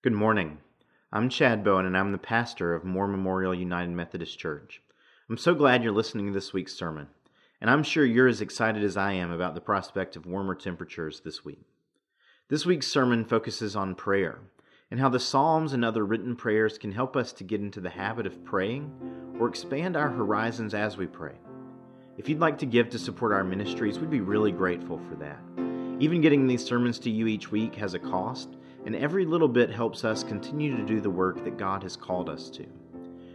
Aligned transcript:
Good 0.00 0.12
morning. 0.12 0.58
I'm 1.12 1.28
Chad 1.28 1.64
Bowen, 1.64 1.84
and 1.84 1.98
I'm 1.98 2.12
the 2.12 2.18
pastor 2.18 2.72
of 2.72 2.84
Moore 2.84 3.08
Memorial 3.08 3.52
United 3.52 3.90
Methodist 3.90 4.38
Church. 4.38 4.80
I'm 5.28 5.36
so 5.36 5.56
glad 5.56 5.82
you're 5.82 5.90
listening 5.90 6.26
to 6.26 6.32
this 6.32 6.52
week's 6.52 6.72
sermon, 6.72 7.08
and 7.60 7.68
I'm 7.68 7.82
sure 7.82 8.04
you're 8.04 8.28
as 8.28 8.40
excited 8.40 8.84
as 8.84 8.96
I 8.96 9.14
am 9.14 9.32
about 9.32 9.56
the 9.56 9.60
prospect 9.60 10.14
of 10.14 10.24
warmer 10.24 10.54
temperatures 10.54 11.22
this 11.24 11.44
week. 11.44 11.62
This 12.48 12.64
week's 12.64 12.86
sermon 12.86 13.24
focuses 13.24 13.74
on 13.74 13.96
prayer 13.96 14.38
and 14.88 15.00
how 15.00 15.08
the 15.08 15.18
Psalms 15.18 15.72
and 15.72 15.84
other 15.84 16.06
written 16.06 16.36
prayers 16.36 16.78
can 16.78 16.92
help 16.92 17.16
us 17.16 17.32
to 17.32 17.42
get 17.42 17.60
into 17.60 17.80
the 17.80 17.90
habit 17.90 18.24
of 18.24 18.44
praying 18.44 18.92
or 19.40 19.48
expand 19.48 19.96
our 19.96 20.10
horizons 20.10 20.74
as 20.74 20.96
we 20.96 21.08
pray. 21.08 21.34
If 22.16 22.28
you'd 22.28 22.38
like 22.38 22.58
to 22.58 22.66
give 22.66 22.88
to 22.90 23.00
support 23.00 23.32
our 23.32 23.42
ministries, 23.42 23.98
we'd 23.98 24.10
be 24.10 24.20
really 24.20 24.52
grateful 24.52 25.00
for 25.08 25.16
that. 25.16 25.40
Even 25.98 26.20
getting 26.20 26.46
these 26.46 26.64
sermons 26.64 27.00
to 27.00 27.10
you 27.10 27.26
each 27.26 27.50
week 27.50 27.74
has 27.74 27.94
a 27.94 27.98
cost 27.98 28.57
and 28.86 28.96
every 28.96 29.24
little 29.24 29.48
bit 29.48 29.70
helps 29.70 30.04
us 30.04 30.22
continue 30.22 30.76
to 30.76 30.84
do 30.84 31.00
the 31.00 31.10
work 31.10 31.42
that 31.44 31.56
God 31.56 31.82
has 31.82 31.96
called 31.96 32.28
us 32.28 32.50
to. 32.50 32.66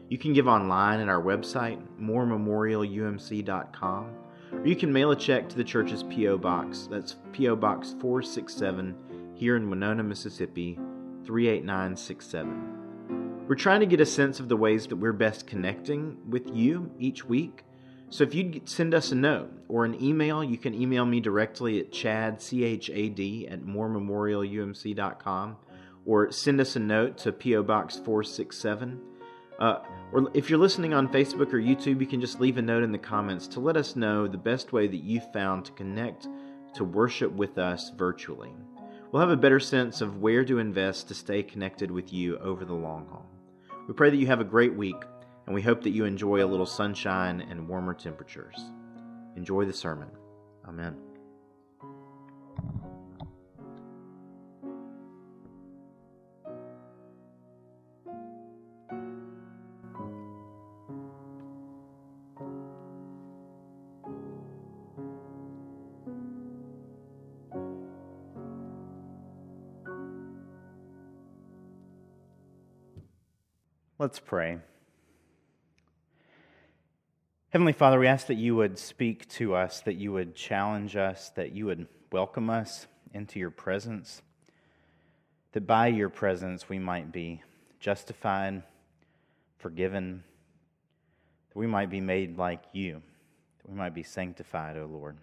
You 0.09 0.17
can 0.17 0.33
give 0.33 0.47
online 0.47 0.99
at 0.99 1.07
our 1.09 1.21
website, 1.21 1.81
moorememorialumc.com, 1.99 4.09
or 4.51 4.65
you 4.65 4.75
can 4.75 4.93
mail 4.93 5.11
a 5.11 5.15
check 5.15 5.49
to 5.49 5.55
the 5.55 5.63
church's 5.63 6.03
P.O. 6.03 6.37
Box. 6.37 6.87
That's 6.91 7.15
P.O. 7.31 7.55
Box 7.55 7.95
467 7.99 9.33
here 9.35 9.55
in 9.55 9.69
Winona, 9.69 10.03
Mississippi 10.03 10.77
38967. 11.25 13.45
We're 13.47 13.55
trying 13.55 13.79
to 13.81 13.85
get 13.85 13.99
a 13.99 14.05
sense 14.05 14.39
of 14.39 14.47
the 14.49 14.55
ways 14.55 14.87
that 14.87 14.95
we're 14.95 15.13
best 15.13 15.47
connecting 15.47 16.17
with 16.29 16.49
you 16.53 16.91
each 16.99 17.25
week. 17.25 17.63
So 18.13 18.23
if 18.23 18.35
you'd 18.35 18.69
send 18.69 18.93
us 18.93 19.11
a 19.11 19.15
note 19.15 19.49
or 19.67 19.85
an 19.85 19.99
email, 19.99 20.43
you 20.43 20.59
can 20.59 20.75
email 20.75 21.03
me 21.03 21.19
directly 21.19 21.79
at 21.79 21.91
chad, 21.91 22.39
C-H-A-D, 22.39 23.47
at 23.47 23.63
moorememorialumc.com 23.63 25.57
or 26.05 26.31
send 26.31 26.61
us 26.61 26.75
a 26.75 26.79
note 26.79 27.17
to 27.17 27.31
P.O. 27.31 27.63
Box 27.63 27.95
467. 27.95 29.01
Uh, 29.57 29.79
or 30.11 30.29
if 30.35 30.47
you're 30.47 30.59
listening 30.59 30.93
on 30.93 31.07
Facebook 31.07 31.51
or 31.53 31.59
YouTube, 31.59 31.99
you 31.99 32.05
can 32.05 32.21
just 32.21 32.39
leave 32.39 32.59
a 32.59 32.61
note 32.61 32.83
in 32.83 32.91
the 32.91 32.99
comments 32.99 33.47
to 33.47 33.59
let 33.59 33.75
us 33.75 33.95
know 33.95 34.27
the 34.27 34.37
best 34.37 34.73
way 34.73 34.85
that 34.85 35.01
you've 35.01 35.33
found 35.33 35.65
to 35.65 35.71
connect 35.71 36.27
to 36.75 36.83
worship 36.83 37.31
with 37.31 37.57
us 37.57 37.89
virtually. 37.97 38.53
We'll 39.11 39.21
have 39.21 39.31
a 39.31 39.35
better 39.35 39.59
sense 39.59 40.01
of 40.01 40.21
where 40.21 40.45
to 40.45 40.59
invest 40.59 41.07
to 41.07 41.15
stay 41.15 41.41
connected 41.41 41.89
with 41.89 42.13
you 42.13 42.37
over 42.37 42.63
the 42.63 42.75
long 42.75 43.07
haul. 43.07 43.25
We 43.87 43.95
pray 43.95 44.11
that 44.11 44.17
you 44.17 44.27
have 44.27 44.39
a 44.39 44.43
great 44.45 44.75
week 44.75 45.03
and 45.45 45.55
we 45.55 45.61
hope 45.61 45.81
that 45.83 45.91
you 45.91 46.05
enjoy 46.05 46.43
a 46.43 46.47
little 46.47 46.65
sunshine 46.65 47.41
and 47.41 47.67
warmer 47.67 47.93
temperatures. 47.93 48.55
Enjoy 49.35 49.65
the 49.65 49.73
sermon. 49.73 50.09
Amen. 50.67 50.95
Let's 73.99 74.19
pray. 74.19 74.57
Heavenly 77.53 77.73
Father, 77.73 77.99
we 77.99 78.07
ask 78.07 78.25
that 78.25 78.37
you 78.37 78.55
would 78.55 78.79
speak 78.79 79.29
to 79.29 79.53
us, 79.53 79.81
that 79.81 79.93
you 79.93 80.11
would 80.11 80.33
challenge 80.33 80.95
us, 80.95 81.29
that 81.35 81.51
you 81.51 81.67
would 81.67 81.87
welcome 82.11 82.49
us 82.49 82.87
into 83.13 83.37
your 83.37 83.51
presence, 83.51 84.23
that 85.51 85.67
by 85.67 85.85
your 85.85 86.09
presence 86.09 86.67
we 86.67 86.79
might 86.79 87.11
be 87.11 87.43
justified, 87.79 88.63
forgiven, 89.59 90.23
that 91.49 91.59
we 91.59 91.67
might 91.67 91.91
be 91.91 92.01
made 92.01 92.39
like 92.39 92.63
you, 92.71 93.03
that 93.59 93.69
we 93.69 93.77
might 93.77 93.93
be 93.93 94.01
sanctified, 94.01 94.75
O 94.75 94.87
Lord. 94.87 95.15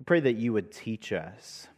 We 0.00 0.04
pray 0.04 0.18
that 0.18 0.34
you 0.34 0.52
would 0.52 0.72
teach 0.72 1.12
us 1.12 1.68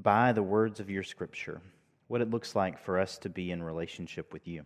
by 0.00 0.32
the 0.32 0.42
words 0.42 0.80
of 0.80 0.90
your 0.90 1.04
scripture 1.04 1.60
what 2.08 2.22
it 2.22 2.30
looks 2.30 2.56
like 2.56 2.76
for 2.76 2.98
us 2.98 3.18
to 3.18 3.28
be 3.28 3.52
in 3.52 3.62
relationship 3.62 4.32
with 4.32 4.48
you. 4.48 4.64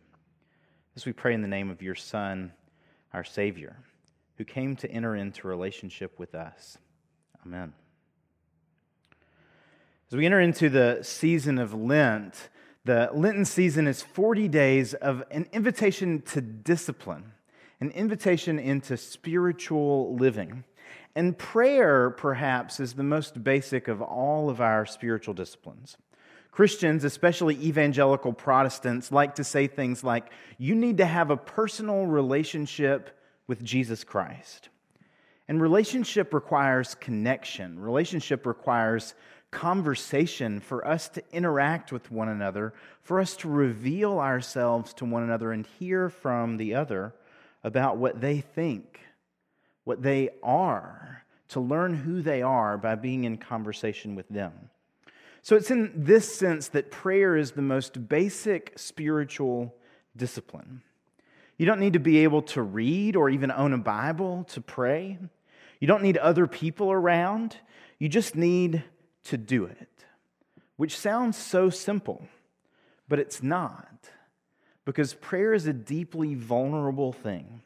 As 0.97 1.05
we 1.05 1.13
pray 1.13 1.35
in 1.35 1.43
the 1.43 1.47
name 1.47 1.69
of 1.69 1.83
your 1.83 1.95
Son, 1.95 2.55
our 3.13 3.23
Savior 3.23 3.77
who 4.37 4.45
came 4.45 4.77
to 4.77 4.91
enter 4.91 5.15
into 5.15 5.47
relationship 5.47 6.19
with 6.19 6.35
us. 6.35 6.79
Amen. 7.45 7.73
As 10.11 10.17
we 10.17 10.27
enter 10.27 10.41
into 10.41 10.69
the 10.69 11.01
season 11.03 11.59
of 11.59 11.75
Lent, 11.75 12.49
the 12.85 13.11
Lenten 13.15 13.45
season 13.45 13.87
is 13.87 14.03
40 14.03 14.49
days 14.49 14.95
of 14.95 15.23
an 15.31 15.47
invitation 15.53 16.23
to 16.23 16.41
discipline, 16.41 17.33
an 17.81 17.91
invitation 17.91 18.59
into 18.59 18.97
spiritual 18.97 20.15
living. 20.17 20.65
And 21.17 21.39
prayer, 21.39 22.11
perhaps, 22.11 22.81
is 22.81 22.95
the 22.95 23.03
most 23.03 23.43
basic 23.43 23.89
of 23.89 24.03
all 24.03 24.51
of 24.51 24.61
our 24.61 24.85
spiritual 24.85 25.33
disciplines. 25.33 25.97
Christians, 26.51 27.05
especially 27.05 27.57
evangelical 27.57 28.33
Protestants, 28.33 29.11
like 29.11 29.35
to 29.37 29.45
say 29.45 29.67
things 29.67 30.05
like, 30.05 30.31
you 30.59 30.75
need 30.75 30.99
to 30.99 31.07
have 31.07 31.31
a 31.31 31.37
personal 31.37 32.07
relationship 32.07 33.19
with 33.47 33.63
Jesus 33.63 34.05
Christ. 34.05 34.69
And 35.47 35.61
relationship 35.61 36.33
requires 36.33 36.95
connection, 36.95 37.79
relationship 37.79 38.47
requires 38.47 39.15
conversation 39.51 40.59
for 40.59 40.87
us 40.87 41.09
to 41.09 41.23
interact 41.33 41.93
with 41.93 42.11
one 42.11 42.29
another, 42.29 42.75
for 43.03 43.21
us 43.21 43.37
to 43.37 43.49
reveal 43.49 44.19
ourselves 44.19 44.93
to 44.95 45.05
one 45.05 45.23
another 45.23 45.53
and 45.53 45.67
hear 45.79 46.09
from 46.09 46.57
the 46.57 46.75
other 46.75 47.15
about 47.63 47.97
what 47.97 48.21
they 48.21 48.41
think, 48.41 49.01
what 49.85 50.03
they 50.03 50.31
are, 50.43 51.25
to 51.49 51.61
learn 51.61 51.95
who 51.95 52.21
they 52.21 52.43
are 52.43 52.77
by 52.77 52.97
being 52.97 53.25
in 53.25 53.37
conversation 53.37 54.17
with 54.17 54.29
them. 54.29 54.53
So 55.43 55.57
it's 55.57 55.71
in 55.71 55.93
this 55.95 56.35
sense 56.35 56.69
that 56.69 56.91
prayer 56.91 57.37
is 57.37 57.53
the 57.53 57.63
most 57.63 58.09
basic 58.09 58.73
spiritual 58.77 59.75
discipline. 60.17 60.83
You 61.57 61.67
don't 61.67 61.81
need 61.81 61.93
to 61.93 62.01
be 62.01 62.19
able 62.25 62.43
to 62.43 62.63
read 62.63 63.17
or 63.17 63.31
even 63.31 63.51
own 63.51 63.73
a 63.73 63.79
Bible 63.79 64.45
to 64.51 64.61
pray. 64.61 65.19
You 65.81 65.87
don't 65.87 66.03
need 66.03 66.17
other 66.17 66.47
people 66.47 66.91
around. 66.91 67.57
You 67.99 68.09
just 68.09 68.35
need 68.35 68.83
to 69.25 69.37
do 69.39 69.65
it, 69.65 70.05
which 70.77 70.99
sounds 70.99 71.37
so 71.37 71.71
simple, 71.71 72.27
but 73.09 73.19
it's 73.19 73.43
not, 73.43 74.11
because 74.85 75.15
prayer 75.15 75.55
is 75.55 75.67
a 75.67 75.73
deeply 75.73 76.35
vulnerable 76.35 77.13
thing. 77.13 77.63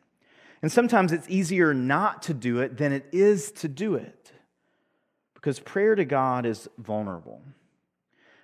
And 0.60 0.70
sometimes 0.70 1.12
it's 1.12 1.28
easier 1.28 1.72
not 1.72 2.22
to 2.22 2.34
do 2.34 2.60
it 2.60 2.76
than 2.76 2.92
it 2.92 3.06
is 3.12 3.52
to 3.52 3.68
do 3.68 3.94
it, 3.94 4.32
because 5.34 5.60
prayer 5.60 5.94
to 5.94 6.04
God 6.04 6.44
is 6.44 6.68
vulnerable. 6.78 7.40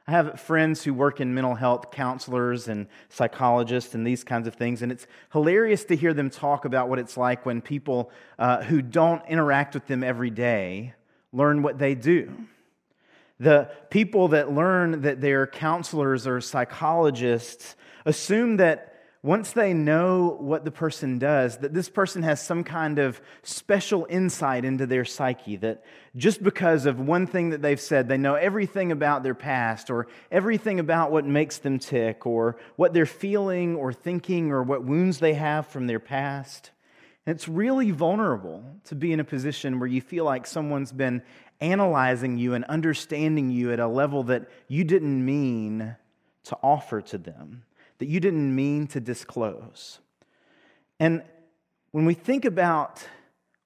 I 0.06 0.10
have 0.10 0.38
friends 0.38 0.84
who 0.84 0.92
work 0.92 1.20
in 1.20 1.32
mental 1.32 1.54
health 1.54 1.90
counselors 1.90 2.68
and 2.68 2.88
psychologists 3.08 3.94
and 3.94 4.06
these 4.06 4.22
kinds 4.22 4.46
of 4.46 4.54
things, 4.54 4.82
and 4.82 4.92
it's 4.92 5.06
hilarious 5.32 5.84
to 5.86 5.96
hear 5.96 6.12
them 6.12 6.28
talk 6.28 6.66
about 6.66 6.90
what 6.90 6.98
it's 6.98 7.16
like 7.16 7.46
when 7.46 7.62
people 7.62 8.10
uh, 8.38 8.62
who 8.62 8.82
don't 8.82 9.26
interact 9.26 9.72
with 9.72 9.86
them 9.86 10.04
every 10.04 10.28
day 10.28 10.92
learn 11.32 11.62
what 11.62 11.78
they 11.78 11.94
do. 11.94 12.30
The 13.40 13.70
people 13.88 14.28
that 14.28 14.52
learn 14.52 15.02
that 15.02 15.22
they're 15.22 15.46
counselors 15.46 16.26
or 16.26 16.40
psychologists 16.40 17.74
assume 18.04 18.58
that 18.58 18.93
once 19.24 19.52
they 19.52 19.72
know 19.72 20.36
what 20.38 20.66
the 20.66 20.70
person 20.70 21.18
does, 21.18 21.56
that 21.56 21.72
this 21.72 21.88
person 21.88 22.22
has 22.22 22.42
some 22.42 22.62
kind 22.62 22.98
of 22.98 23.22
special 23.42 24.06
insight 24.10 24.66
into 24.66 24.84
their 24.84 25.06
psyche, 25.06 25.56
that 25.56 25.82
just 26.14 26.42
because 26.42 26.84
of 26.84 27.00
one 27.00 27.26
thing 27.26 27.48
that 27.48 27.62
they've 27.62 27.80
said, 27.80 28.06
they 28.06 28.18
know 28.18 28.34
everything 28.34 28.92
about 28.92 29.22
their 29.22 29.34
past 29.34 29.88
or 29.88 30.08
everything 30.30 30.78
about 30.78 31.10
what 31.10 31.24
makes 31.24 31.56
them 31.56 31.78
tick 31.78 32.26
or 32.26 32.58
what 32.76 32.92
they're 32.92 33.06
feeling 33.06 33.76
or 33.76 33.94
thinking 33.94 34.52
or 34.52 34.62
what 34.62 34.84
wounds 34.84 35.20
they 35.20 35.32
have 35.32 35.66
from 35.68 35.86
their 35.86 36.00
past. 36.00 36.70
And 37.24 37.34
it's 37.34 37.48
really 37.48 37.92
vulnerable 37.92 38.62
to 38.84 38.94
be 38.94 39.10
in 39.10 39.20
a 39.20 39.24
position 39.24 39.80
where 39.80 39.88
you 39.88 40.02
feel 40.02 40.26
like 40.26 40.46
someone's 40.46 40.92
been 40.92 41.22
analyzing 41.62 42.36
you 42.36 42.52
and 42.52 42.62
understanding 42.66 43.48
you 43.48 43.72
at 43.72 43.80
a 43.80 43.88
level 43.88 44.24
that 44.24 44.50
you 44.68 44.84
didn't 44.84 45.24
mean 45.24 45.96
to 46.42 46.58
offer 46.62 47.00
to 47.00 47.16
them 47.16 47.62
that 47.98 48.06
you 48.06 48.20
didn't 48.20 48.54
mean 48.54 48.86
to 48.88 49.00
disclose. 49.00 50.00
And 50.98 51.22
when 51.92 52.04
we 52.04 52.14
think 52.14 52.44
about 52.44 53.06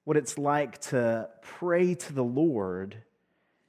what 0.03 0.17
it's 0.17 0.37
like 0.37 0.79
to 0.81 1.29
pray 1.41 1.95
to 1.95 2.13
the 2.13 2.23
Lord, 2.23 2.97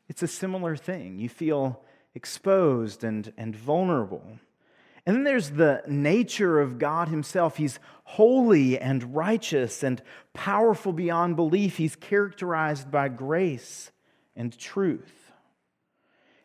it's 0.08 0.22
a 0.22 0.28
similar 0.28 0.76
thing. 0.76 1.18
You 1.18 1.28
feel 1.28 1.82
exposed 2.14 3.04
and, 3.04 3.32
and 3.36 3.54
vulnerable. 3.54 4.24
And 5.06 5.16
then 5.16 5.24
there's 5.24 5.50
the 5.50 5.82
nature 5.86 6.60
of 6.60 6.78
God 6.78 7.08
Himself. 7.08 7.56
He's 7.56 7.78
holy 8.04 8.78
and 8.78 9.14
righteous 9.14 9.82
and 9.82 10.02
powerful 10.34 10.92
beyond 10.92 11.36
belief. 11.36 11.76
He's 11.76 11.96
characterized 11.96 12.90
by 12.90 13.08
grace 13.08 13.90
and 14.36 14.56
truth. 14.58 15.32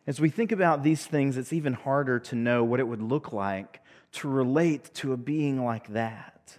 As 0.06 0.20
we 0.20 0.30
think 0.30 0.52
about 0.52 0.82
these 0.82 1.04
things, 1.04 1.36
it's 1.36 1.52
even 1.52 1.72
harder 1.72 2.18
to 2.20 2.36
know 2.36 2.64
what 2.64 2.80
it 2.80 2.88
would 2.88 3.02
look 3.02 3.32
like 3.32 3.80
to 4.12 4.28
relate 4.28 4.94
to 4.94 5.12
a 5.12 5.16
being 5.16 5.64
like 5.64 5.88
that. 5.88 6.58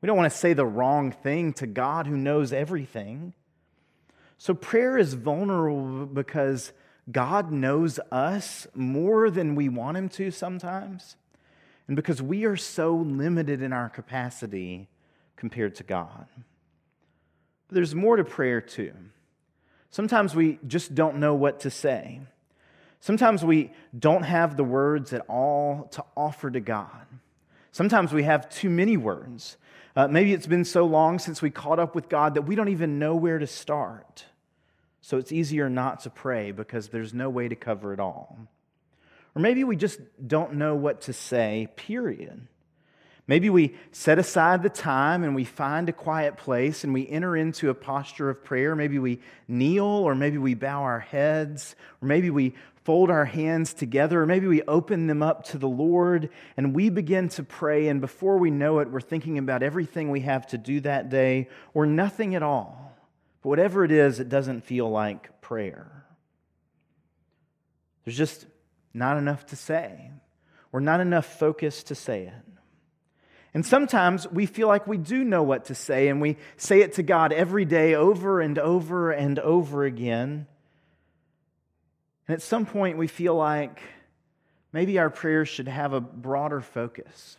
We 0.00 0.06
don't 0.06 0.16
want 0.16 0.32
to 0.32 0.38
say 0.38 0.52
the 0.52 0.66
wrong 0.66 1.12
thing 1.12 1.52
to 1.54 1.66
God 1.66 2.06
who 2.06 2.16
knows 2.16 2.52
everything. 2.52 3.32
So 4.36 4.52
prayer 4.52 4.98
is 4.98 5.14
vulnerable 5.14 6.06
because 6.06 6.72
God 7.10 7.52
knows 7.52 7.98
us 8.10 8.66
more 8.74 9.30
than 9.30 9.54
we 9.54 9.68
want 9.68 9.96
Him 9.96 10.08
to 10.10 10.30
sometimes, 10.30 11.16
and 11.86 11.96
because 11.96 12.22
we 12.22 12.44
are 12.44 12.56
so 12.56 12.94
limited 12.94 13.62
in 13.62 13.72
our 13.72 13.88
capacity 13.88 14.88
compared 15.36 15.74
to 15.76 15.82
God. 15.82 16.26
But 17.68 17.74
there's 17.74 17.94
more 17.94 18.16
to 18.16 18.24
prayer, 18.24 18.60
too. 18.60 18.92
Sometimes 19.90 20.34
we 20.34 20.58
just 20.66 20.94
don't 20.94 21.18
know 21.18 21.34
what 21.34 21.60
to 21.60 21.70
say. 21.70 22.20
Sometimes 23.02 23.44
we 23.44 23.72
don't 23.98 24.22
have 24.22 24.56
the 24.56 24.62
words 24.62 25.12
at 25.12 25.22
all 25.28 25.88
to 25.90 26.04
offer 26.16 26.48
to 26.48 26.60
God. 26.60 27.04
Sometimes 27.72 28.12
we 28.12 28.22
have 28.22 28.48
too 28.48 28.70
many 28.70 28.96
words. 28.96 29.56
Uh, 29.96 30.06
maybe 30.06 30.32
it's 30.32 30.46
been 30.46 30.64
so 30.64 30.84
long 30.84 31.18
since 31.18 31.42
we 31.42 31.50
caught 31.50 31.80
up 31.80 31.96
with 31.96 32.08
God 32.08 32.34
that 32.34 32.42
we 32.42 32.54
don't 32.54 32.68
even 32.68 33.00
know 33.00 33.16
where 33.16 33.40
to 33.40 33.46
start. 33.48 34.26
So 35.00 35.18
it's 35.18 35.32
easier 35.32 35.68
not 35.68 36.04
to 36.04 36.10
pray 36.10 36.52
because 36.52 36.90
there's 36.90 37.12
no 37.12 37.28
way 37.28 37.48
to 37.48 37.56
cover 37.56 37.92
it 37.92 37.98
all. 37.98 38.38
Or 39.34 39.42
maybe 39.42 39.64
we 39.64 39.74
just 39.74 39.98
don't 40.24 40.54
know 40.54 40.76
what 40.76 41.00
to 41.02 41.12
say, 41.12 41.66
period. 41.74 42.46
Maybe 43.26 43.50
we 43.50 43.76
set 43.92 44.18
aside 44.18 44.62
the 44.62 44.68
time 44.68 45.22
and 45.22 45.34
we 45.34 45.44
find 45.44 45.88
a 45.88 45.92
quiet 45.92 46.36
place 46.36 46.84
and 46.84 46.92
we 46.92 47.08
enter 47.08 47.36
into 47.36 47.70
a 47.70 47.74
posture 47.74 48.28
of 48.28 48.44
prayer. 48.44 48.74
Maybe 48.74 48.98
we 48.98 49.20
kneel, 49.46 49.84
or 49.84 50.14
maybe 50.14 50.38
we 50.38 50.54
bow 50.54 50.82
our 50.82 51.00
heads, 51.00 51.76
or 52.00 52.08
maybe 52.08 52.30
we 52.30 52.54
fold 52.84 53.10
our 53.10 53.24
hands 53.24 53.74
together, 53.74 54.22
or 54.22 54.26
maybe 54.26 54.46
we 54.46 54.62
open 54.62 55.06
them 55.06 55.22
up 55.22 55.44
to 55.44 55.58
the 55.58 55.68
Lord 55.68 56.30
and 56.56 56.74
we 56.74 56.90
begin 56.90 57.28
to 57.30 57.42
pray. 57.42 57.88
And 57.88 58.00
before 58.00 58.38
we 58.38 58.50
know 58.50 58.80
it, 58.80 58.90
we're 58.90 59.00
thinking 59.00 59.38
about 59.38 59.62
everything 59.62 60.10
we 60.10 60.20
have 60.20 60.46
to 60.48 60.58
do 60.58 60.80
that 60.80 61.08
day 61.08 61.48
or 61.74 61.86
nothing 61.86 62.34
at 62.34 62.42
all. 62.42 62.96
But 63.42 63.50
whatever 63.50 63.84
it 63.84 63.92
is, 63.92 64.20
it 64.20 64.28
doesn't 64.28 64.64
feel 64.64 64.90
like 64.90 65.40
prayer. 65.40 66.04
There's 68.04 68.16
just 68.16 68.46
not 68.92 69.16
enough 69.16 69.46
to 69.46 69.56
say, 69.56 70.10
or 70.72 70.80
not 70.80 71.00
enough 71.00 71.26
focus 71.38 71.84
to 71.84 71.94
say 71.94 72.24
it. 72.24 72.32
And 73.54 73.64
sometimes 73.66 74.26
we 74.26 74.46
feel 74.46 74.66
like 74.66 74.86
we 74.86 74.96
do 74.96 75.24
know 75.24 75.42
what 75.42 75.66
to 75.66 75.74
say, 75.74 76.08
and 76.08 76.20
we 76.20 76.36
say 76.56 76.80
it 76.80 76.94
to 76.94 77.02
God 77.02 77.32
every 77.32 77.64
day 77.64 77.94
over 77.94 78.40
and 78.40 78.58
over 78.58 79.10
and 79.10 79.38
over 79.38 79.84
again. 79.84 80.46
And 82.28 82.34
at 82.34 82.42
some 82.42 82.66
point, 82.66 82.98
we 82.98 83.06
feel 83.06 83.34
like 83.34 83.80
maybe 84.72 84.98
our 84.98 85.10
prayers 85.10 85.48
should 85.48 85.68
have 85.68 85.92
a 85.92 86.00
broader 86.00 86.60
focus. 86.60 87.38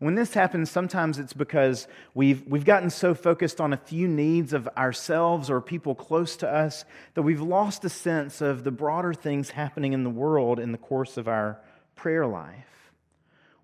When 0.00 0.14
this 0.14 0.32
happens, 0.32 0.70
sometimes 0.70 1.18
it's 1.18 1.32
because 1.32 1.88
we've, 2.14 2.46
we've 2.46 2.64
gotten 2.64 2.88
so 2.88 3.14
focused 3.14 3.60
on 3.60 3.72
a 3.72 3.76
few 3.76 4.06
needs 4.06 4.52
of 4.52 4.68
ourselves 4.76 5.50
or 5.50 5.60
people 5.60 5.96
close 5.96 6.36
to 6.36 6.48
us 6.48 6.84
that 7.14 7.22
we've 7.22 7.40
lost 7.40 7.84
a 7.84 7.88
sense 7.88 8.40
of 8.40 8.62
the 8.62 8.70
broader 8.70 9.12
things 9.12 9.50
happening 9.50 9.92
in 9.92 10.04
the 10.04 10.10
world 10.10 10.60
in 10.60 10.70
the 10.70 10.78
course 10.78 11.16
of 11.16 11.26
our 11.26 11.60
prayer 11.96 12.26
life. 12.26 12.92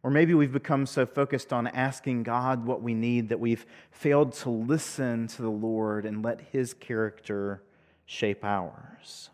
Or 0.03 0.11
maybe 0.11 0.35
we've 0.35 0.53
become 0.53 0.87
so 0.87 1.07
focused 1.07 1.53
on 1.53 1.69
asking 1.69 2.25
God 2.25 2.67
what 2.67 2.83
we 2.83 2.95
need 2.95 3.29
that 3.29 3.41
we've 3.41 3.65
failed 3.93 4.33
to 4.35 4.51
listen 4.51 5.29
to 5.29 5.43
the 5.43 5.49
Lord 5.49 6.05
and 6.05 6.23
let 6.23 6.41
His 6.53 6.75
character 6.75 7.63
shape 8.07 8.45
ours. 8.45 9.31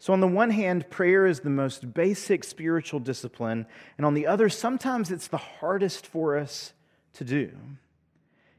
So, 0.00 0.14
on 0.14 0.20
the 0.20 0.26
one 0.26 0.48
hand, 0.48 0.88
prayer 0.88 1.26
is 1.26 1.40
the 1.40 1.50
most 1.50 1.92
basic 1.92 2.42
spiritual 2.42 3.00
discipline, 3.00 3.66
and 3.98 4.06
on 4.06 4.14
the 4.14 4.26
other, 4.26 4.48
sometimes 4.48 5.10
it's 5.10 5.28
the 5.28 5.36
hardest 5.36 6.06
for 6.06 6.38
us 6.38 6.72
to 7.12 7.24
do. 7.24 7.52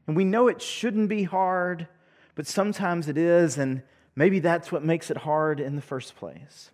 And 0.06 0.16
we 0.16 0.22
know 0.22 0.46
it 0.46 0.62
shouldn't 0.62 1.08
be 1.08 1.24
hard, 1.24 1.88
but 2.36 2.46
sometimes 2.46 3.08
it 3.08 3.18
is, 3.18 3.58
and 3.58 3.82
maybe 4.14 4.38
that's 4.38 4.70
what 4.70 4.84
makes 4.84 5.10
it 5.10 5.16
hard 5.16 5.58
in 5.58 5.74
the 5.74 5.82
first 5.82 6.14
place. 6.14 6.70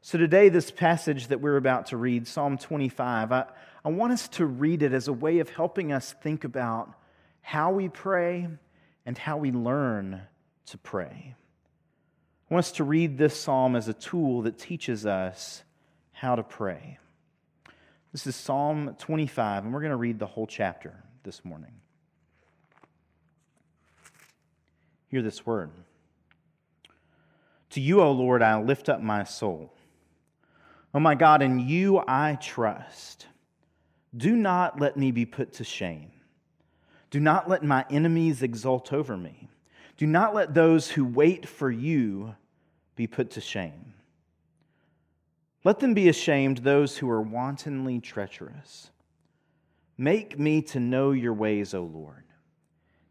So, 0.00 0.16
today, 0.16 0.48
this 0.48 0.70
passage 0.70 1.26
that 1.26 1.42
we're 1.42 1.58
about 1.58 1.88
to 1.88 1.98
read, 1.98 2.26
Psalm 2.26 2.56
25, 2.56 3.32
I, 3.32 3.44
I 3.84 3.90
want 3.90 4.14
us 4.14 4.28
to 4.28 4.46
read 4.46 4.82
it 4.82 4.94
as 4.94 5.08
a 5.08 5.12
way 5.12 5.40
of 5.40 5.50
helping 5.50 5.92
us 5.92 6.14
think 6.22 6.44
about 6.44 6.94
how 7.42 7.70
we 7.72 7.90
pray 7.90 8.48
and 9.04 9.18
how 9.18 9.36
we 9.36 9.52
learn 9.52 10.22
to 10.68 10.78
pray. 10.78 11.34
I 12.50 12.54
want 12.54 12.66
us 12.66 12.72
to 12.72 12.84
read 12.84 13.16
this 13.16 13.40
psalm 13.40 13.76
as 13.76 13.86
a 13.86 13.92
tool 13.92 14.42
that 14.42 14.58
teaches 14.58 15.06
us 15.06 15.62
how 16.10 16.34
to 16.34 16.42
pray. 16.42 16.98
This 18.10 18.26
is 18.26 18.34
Psalm 18.34 18.96
25, 18.98 19.64
and 19.64 19.72
we're 19.72 19.80
going 19.80 19.90
to 19.90 19.96
read 19.96 20.18
the 20.18 20.26
whole 20.26 20.48
chapter 20.48 21.00
this 21.22 21.44
morning. 21.44 21.70
Hear 25.10 25.22
this 25.22 25.46
word. 25.46 25.70
To 27.70 27.80
you, 27.80 28.00
O 28.00 28.10
Lord, 28.10 28.42
I 28.42 28.60
lift 28.60 28.88
up 28.88 29.00
my 29.00 29.22
soul. 29.22 29.72
O 30.92 30.98
my 30.98 31.14
God, 31.14 31.42
in 31.42 31.60
you 31.60 32.02
I 32.08 32.36
trust. 32.40 33.28
Do 34.16 34.34
not 34.34 34.80
let 34.80 34.96
me 34.96 35.12
be 35.12 35.24
put 35.24 35.52
to 35.54 35.64
shame. 35.64 36.10
Do 37.10 37.20
not 37.20 37.48
let 37.48 37.62
my 37.62 37.84
enemies 37.90 38.42
exult 38.42 38.92
over 38.92 39.16
me. 39.16 39.48
Do 40.00 40.06
not 40.06 40.34
let 40.34 40.54
those 40.54 40.88
who 40.88 41.04
wait 41.04 41.46
for 41.46 41.70
you 41.70 42.34
be 42.96 43.06
put 43.06 43.32
to 43.32 43.40
shame. 43.42 43.92
Let 45.62 45.80
them 45.80 45.92
be 45.92 46.08
ashamed, 46.08 46.56
those 46.56 46.96
who 46.96 47.10
are 47.10 47.20
wantonly 47.20 48.00
treacherous. 48.00 48.92
Make 49.98 50.38
me 50.38 50.62
to 50.62 50.80
know 50.80 51.10
your 51.10 51.34
ways, 51.34 51.74
O 51.74 51.82
Lord. 51.82 52.24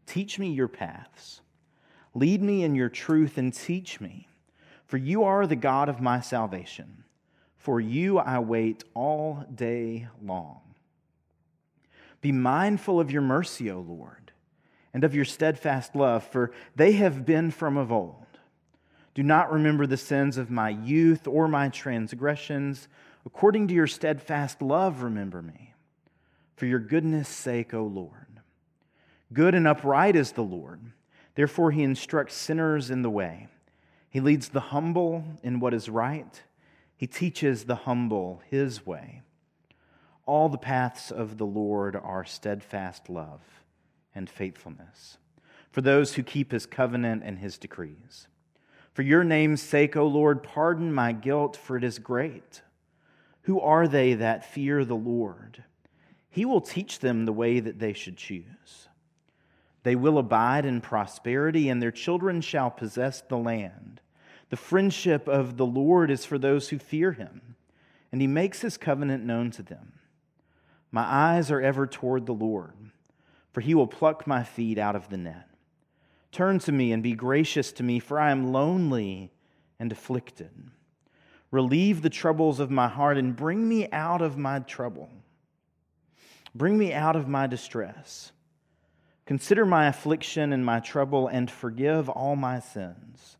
Teach 0.04 0.36
me 0.40 0.50
your 0.52 0.66
paths. 0.66 1.42
Lead 2.12 2.42
me 2.42 2.64
in 2.64 2.74
your 2.74 2.88
truth 2.88 3.38
and 3.38 3.54
teach 3.54 4.00
me, 4.00 4.26
for 4.84 4.96
you 4.96 5.22
are 5.22 5.46
the 5.46 5.54
God 5.54 5.88
of 5.88 6.00
my 6.00 6.20
salvation. 6.20 7.04
For 7.56 7.80
you 7.80 8.18
I 8.18 8.40
wait 8.40 8.82
all 8.94 9.44
day 9.54 10.08
long. 10.20 10.62
Be 12.20 12.32
mindful 12.32 12.98
of 12.98 13.12
your 13.12 13.22
mercy, 13.22 13.70
O 13.70 13.78
Lord, 13.78 14.19
and 14.92 15.04
of 15.04 15.14
your 15.14 15.24
steadfast 15.24 15.94
love, 15.94 16.24
for 16.24 16.52
they 16.74 16.92
have 16.92 17.24
been 17.24 17.50
from 17.50 17.76
of 17.76 17.92
old. 17.92 18.26
Do 19.14 19.22
not 19.22 19.52
remember 19.52 19.86
the 19.86 19.96
sins 19.96 20.36
of 20.36 20.50
my 20.50 20.70
youth 20.70 21.26
or 21.26 21.48
my 21.48 21.68
transgressions. 21.68 22.88
According 23.26 23.68
to 23.68 23.74
your 23.74 23.86
steadfast 23.86 24.62
love, 24.62 25.02
remember 25.02 25.42
me. 25.42 25.74
For 26.56 26.66
your 26.66 26.78
goodness' 26.78 27.28
sake, 27.28 27.74
O 27.74 27.82
Lord. 27.82 28.40
Good 29.32 29.54
and 29.54 29.66
upright 29.66 30.16
is 30.16 30.32
the 30.32 30.42
Lord. 30.42 30.80
Therefore, 31.34 31.70
he 31.70 31.82
instructs 31.82 32.34
sinners 32.34 32.90
in 32.90 33.02
the 33.02 33.10
way. 33.10 33.48
He 34.08 34.20
leads 34.20 34.48
the 34.48 34.60
humble 34.60 35.24
in 35.42 35.60
what 35.60 35.74
is 35.74 35.88
right. 35.88 36.42
He 36.96 37.06
teaches 37.06 37.64
the 37.64 37.76
humble 37.76 38.42
his 38.50 38.84
way. 38.84 39.22
All 40.26 40.48
the 40.48 40.58
paths 40.58 41.10
of 41.10 41.38
the 41.38 41.46
Lord 41.46 41.96
are 41.96 42.24
steadfast 42.24 43.08
love 43.08 43.40
and 44.14 44.28
faithfulness 44.28 45.18
for 45.70 45.80
those 45.80 46.14
who 46.14 46.22
keep 46.22 46.52
his 46.52 46.66
covenant 46.66 47.22
and 47.24 47.38
his 47.38 47.56
decrees. 47.58 48.26
For 48.92 49.02
your 49.02 49.22
name's 49.22 49.62
sake, 49.62 49.96
O 49.96 50.06
Lord, 50.06 50.42
pardon 50.42 50.92
my 50.92 51.12
guilt, 51.12 51.56
for 51.56 51.76
it 51.76 51.84
is 51.84 51.98
great. 51.98 52.62
Who 53.42 53.60
are 53.60 53.86
they 53.86 54.14
that 54.14 54.44
fear 54.44 54.84
the 54.84 54.96
Lord? 54.96 55.64
He 56.28 56.44
will 56.44 56.60
teach 56.60 56.98
them 56.98 57.24
the 57.24 57.32
way 57.32 57.60
that 57.60 57.78
they 57.78 57.92
should 57.92 58.16
choose. 58.16 58.88
They 59.82 59.96
will 59.96 60.18
abide 60.18 60.66
in 60.66 60.80
prosperity, 60.80 61.68
and 61.68 61.80
their 61.80 61.90
children 61.90 62.40
shall 62.40 62.70
possess 62.70 63.22
the 63.22 63.38
land. 63.38 64.00
The 64.50 64.56
friendship 64.56 65.28
of 65.28 65.56
the 65.56 65.66
Lord 65.66 66.10
is 66.10 66.24
for 66.24 66.38
those 66.38 66.68
who 66.68 66.78
fear 66.78 67.12
him, 67.12 67.54
and 68.12 68.20
he 68.20 68.26
makes 68.26 68.60
his 68.60 68.76
covenant 68.76 69.24
known 69.24 69.50
to 69.52 69.62
them. 69.62 69.92
My 70.90 71.02
eyes 71.02 71.50
are 71.50 71.60
ever 71.60 71.86
toward 71.86 72.26
the 72.26 72.34
Lord, 72.34 72.74
for 73.52 73.60
he 73.60 73.74
will 73.74 73.86
pluck 73.86 74.26
my 74.26 74.42
feet 74.42 74.78
out 74.78 74.96
of 74.96 75.08
the 75.08 75.16
net. 75.16 75.48
Turn 76.32 76.58
to 76.60 76.72
me 76.72 76.92
and 76.92 77.02
be 77.02 77.12
gracious 77.12 77.72
to 77.72 77.82
me, 77.82 77.98
for 77.98 78.18
I 78.18 78.30
am 78.30 78.52
lonely 78.52 79.32
and 79.78 79.90
afflicted. 79.90 80.50
Relieve 81.50 82.02
the 82.02 82.10
troubles 82.10 82.60
of 82.60 82.70
my 82.70 82.86
heart 82.86 83.18
and 83.18 83.34
bring 83.34 83.68
me 83.68 83.90
out 83.90 84.22
of 84.22 84.38
my 84.38 84.60
trouble. 84.60 85.10
Bring 86.54 86.78
me 86.78 86.92
out 86.92 87.16
of 87.16 87.28
my 87.28 87.46
distress. 87.46 88.32
Consider 89.26 89.64
my 89.64 89.86
affliction 89.86 90.52
and 90.52 90.64
my 90.64 90.80
trouble 90.80 91.28
and 91.28 91.50
forgive 91.50 92.08
all 92.08 92.36
my 92.36 92.60
sins. 92.60 93.36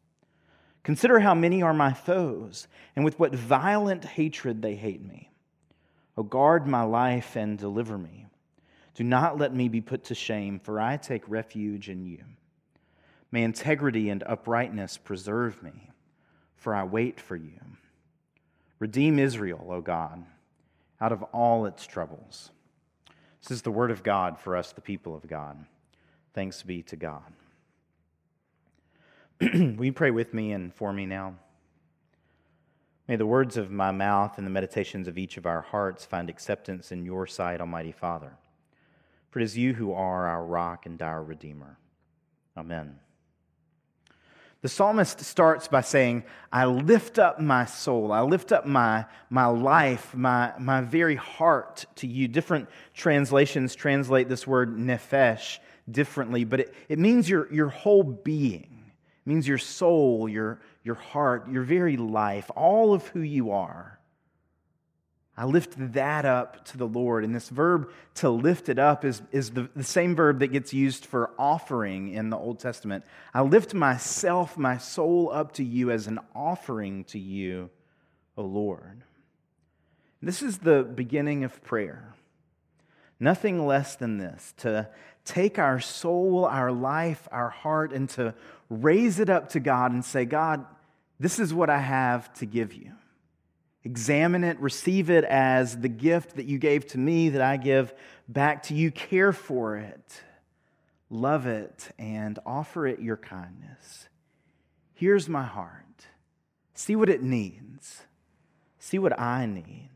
Consider 0.82 1.20
how 1.20 1.34
many 1.34 1.62
are 1.62 1.74
my 1.74 1.92
foes 1.92 2.66
and 2.96 3.04
with 3.04 3.18
what 3.18 3.34
violent 3.34 4.04
hatred 4.04 4.62
they 4.62 4.74
hate 4.74 5.04
me. 5.04 5.30
O 6.16 6.22
guard 6.22 6.66
my 6.66 6.82
life 6.82 7.36
and 7.36 7.58
deliver 7.58 7.98
me. 7.98 8.26
Do 8.94 9.04
not 9.04 9.38
let 9.38 9.54
me 9.54 9.68
be 9.68 9.80
put 9.80 10.04
to 10.04 10.14
shame, 10.14 10.58
for 10.58 10.80
I 10.80 10.96
take 10.96 11.22
refuge 11.28 11.88
in 11.88 12.04
you. 12.04 12.24
May 13.32 13.44
integrity 13.44 14.10
and 14.10 14.22
uprightness 14.24 14.96
preserve 14.96 15.62
me, 15.62 15.90
for 16.56 16.74
I 16.74 16.84
wait 16.84 17.20
for 17.20 17.36
you. 17.36 17.60
Redeem 18.78 19.18
Israel, 19.18 19.66
O 19.70 19.80
God, 19.80 20.24
out 21.00 21.12
of 21.12 21.22
all 21.24 21.66
its 21.66 21.86
troubles. 21.86 22.50
This 23.42 23.50
is 23.50 23.62
the 23.62 23.70
word 23.70 23.90
of 23.90 24.02
God 24.02 24.38
for 24.38 24.56
us, 24.56 24.72
the 24.72 24.80
people 24.80 25.14
of 25.14 25.26
God. 25.26 25.64
Thanks 26.34 26.62
be 26.62 26.82
to 26.84 26.96
God. 26.96 27.32
Will 29.40 29.84
you 29.84 29.92
pray 29.92 30.10
with 30.10 30.34
me 30.34 30.52
and 30.52 30.74
for 30.74 30.92
me 30.92 31.06
now? 31.06 31.34
May 33.08 33.16
the 33.16 33.26
words 33.26 33.56
of 33.56 33.70
my 33.70 33.90
mouth 33.90 34.38
and 34.38 34.46
the 34.46 34.50
meditations 34.50 35.08
of 35.08 35.18
each 35.18 35.36
of 35.36 35.46
our 35.46 35.62
hearts 35.62 36.04
find 36.04 36.28
acceptance 36.28 36.92
in 36.92 37.04
your 37.04 37.26
sight, 37.26 37.60
Almighty 37.60 37.92
Father. 37.92 38.36
For 39.30 39.40
it 39.40 39.44
is 39.44 39.56
you 39.56 39.74
who 39.74 39.92
are 39.92 40.26
our 40.26 40.44
rock 40.44 40.86
and 40.86 41.00
our 41.00 41.22
Redeemer. 41.22 41.78
Amen. 42.56 42.98
The 44.62 44.68
psalmist 44.68 45.20
starts 45.20 45.68
by 45.68 45.80
saying, 45.80 46.24
I 46.52 46.66
lift 46.66 47.18
up 47.18 47.40
my 47.40 47.64
soul. 47.64 48.12
I 48.12 48.20
lift 48.20 48.52
up 48.52 48.66
my, 48.66 49.06
my 49.30 49.46
life, 49.46 50.14
my, 50.14 50.52
my 50.58 50.82
very 50.82 51.16
heart 51.16 51.86
to 51.96 52.06
you. 52.06 52.28
Different 52.28 52.68
translations 52.92 53.74
translate 53.74 54.28
this 54.28 54.46
word 54.46 54.76
nephesh 54.76 55.60
differently, 55.90 56.44
but 56.44 56.60
it, 56.60 56.74
it 56.90 56.98
means 56.98 57.28
your, 57.28 57.50
your 57.52 57.68
whole 57.68 58.02
being. 58.02 58.92
It 59.24 59.28
means 59.28 59.48
your 59.48 59.58
soul, 59.58 60.28
your, 60.28 60.60
your 60.82 60.96
heart, 60.96 61.48
your 61.48 61.62
very 61.62 61.96
life, 61.96 62.50
all 62.54 62.92
of 62.92 63.06
who 63.08 63.20
you 63.20 63.52
are. 63.52 63.99
I 65.40 65.44
lift 65.44 65.72
that 65.94 66.26
up 66.26 66.66
to 66.66 66.76
the 66.76 66.86
Lord. 66.86 67.24
And 67.24 67.34
this 67.34 67.48
verb 67.48 67.90
to 68.16 68.28
lift 68.28 68.68
it 68.68 68.78
up 68.78 69.06
is, 69.06 69.22
is 69.32 69.52
the, 69.52 69.70
the 69.74 69.82
same 69.82 70.14
verb 70.14 70.40
that 70.40 70.48
gets 70.48 70.74
used 70.74 71.06
for 71.06 71.30
offering 71.38 72.12
in 72.12 72.28
the 72.28 72.36
Old 72.36 72.58
Testament. 72.58 73.06
I 73.32 73.40
lift 73.40 73.72
myself, 73.72 74.58
my 74.58 74.76
soul 74.76 75.30
up 75.32 75.52
to 75.52 75.64
you 75.64 75.90
as 75.90 76.06
an 76.08 76.20
offering 76.34 77.04
to 77.04 77.18
you, 77.18 77.70
O 78.36 78.42
Lord. 78.42 79.02
This 80.20 80.42
is 80.42 80.58
the 80.58 80.82
beginning 80.82 81.42
of 81.44 81.64
prayer. 81.64 82.12
Nothing 83.18 83.66
less 83.66 83.96
than 83.96 84.18
this 84.18 84.52
to 84.58 84.90
take 85.24 85.58
our 85.58 85.80
soul, 85.80 86.44
our 86.44 86.70
life, 86.70 87.26
our 87.32 87.48
heart, 87.48 87.94
and 87.94 88.10
to 88.10 88.34
raise 88.68 89.18
it 89.18 89.30
up 89.30 89.48
to 89.50 89.60
God 89.60 89.92
and 89.92 90.04
say, 90.04 90.26
God, 90.26 90.66
this 91.18 91.38
is 91.38 91.54
what 91.54 91.70
I 91.70 91.78
have 91.78 92.30
to 92.34 92.44
give 92.44 92.74
you. 92.74 92.92
Examine 93.84 94.44
it, 94.44 94.60
receive 94.60 95.08
it 95.08 95.24
as 95.24 95.78
the 95.78 95.88
gift 95.88 96.36
that 96.36 96.46
you 96.46 96.58
gave 96.58 96.86
to 96.88 96.98
me 96.98 97.30
that 97.30 97.40
I 97.40 97.56
give 97.56 97.94
back 98.28 98.64
to 98.64 98.74
you. 98.74 98.90
Care 98.90 99.32
for 99.32 99.76
it, 99.76 100.22
love 101.08 101.46
it, 101.46 101.90
and 101.98 102.38
offer 102.44 102.86
it 102.86 103.00
your 103.00 103.16
kindness. 103.16 104.08
Here's 104.92 105.28
my 105.28 105.44
heart. 105.44 105.86
See 106.74 106.94
what 106.94 107.08
it 107.08 107.22
needs, 107.22 108.02
see 108.78 108.98
what 108.98 109.18
I 109.18 109.46
need. 109.46 109.90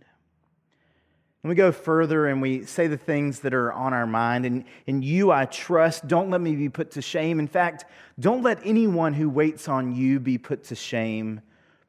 And 1.43 1.51
we 1.51 1.55
go 1.55 1.73
further 1.73 2.27
and 2.27 2.41
we 2.41 2.65
say 2.65 2.87
the 2.87 2.97
things 2.97 3.41
that 3.41 3.53
are 3.53 3.71
on 3.71 3.93
our 3.93 4.07
mind. 4.07 4.47
And 4.47 4.65
in 4.87 5.03
you 5.03 5.31
I 5.31 5.45
trust. 5.45 6.09
Don't 6.09 6.31
let 6.31 6.41
me 6.41 6.57
be 6.57 6.71
put 6.71 6.93
to 6.93 7.03
shame. 7.03 7.39
In 7.39 7.49
fact, 7.49 7.85
don't 8.19 8.43
let 8.43 8.61
anyone 8.65 9.13
who 9.13 9.29
waits 9.29 9.69
on 9.69 9.95
you 9.95 10.21
be 10.21 10.39
put 10.39 10.65
to 10.65 10.75
shame. 10.75 11.43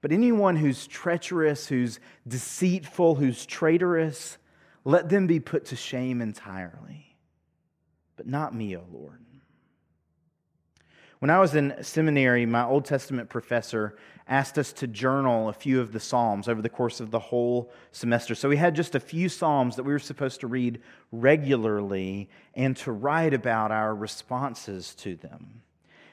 But 0.06 0.12
anyone 0.12 0.56
who's 0.56 0.86
treacherous, 0.86 1.66
who's 1.66 2.00
deceitful, 2.28 3.16
who's 3.16 3.44
traitorous, 3.44 4.38
let 4.84 5.10
them 5.10 5.26
be 5.26 5.40
put 5.40 5.66
to 5.66 5.76
shame 5.76 6.22
entirely. 6.22 7.18
But 8.16 8.28
not 8.28 8.54
me, 8.54 8.78
O 8.78 8.84
Lord. 8.94 9.26
When 11.18 11.32
I 11.32 11.40
was 11.40 11.56
in 11.56 11.74
seminary, 11.82 12.46
my 12.46 12.64
Old 12.64 12.86
Testament 12.86 13.30
professor 13.30 13.98
asked 14.28 14.60
us 14.60 14.72
to 14.74 14.86
journal 14.86 15.50
a 15.50 15.54
few 15.54 15.82
of 15.82 15.92
the 15.92 16.00
Psalms 16.00 16.48
over 16.48 16.62
the 16.62 16.70
course 16.70 17.00
of 17.00 17.10
the 17.10 17.18
whole 17.18 17.72
semester. 17.92 18.36
So 18.36 18.48
we 18.48 18.58
had 18.58 18.76
just 18.76 18.94
a 18.94 19.00
few 19.00 19.28
Psalms 19.28 19.76
that 19.76 19.86
we 19.86 19.92
were 19.92 19.98
supposed 19.98 20.40
to 20.42 20.48
read 20.48 20.84
regularly 21.12 22.30
and 22.54 22.78
to 22.78 22.92
write 22.92 23.34
about 23.34 23.72
our 23.72 23.96
responses 23.96 24.94
to 24.98 25.16
them. 25.16 25.64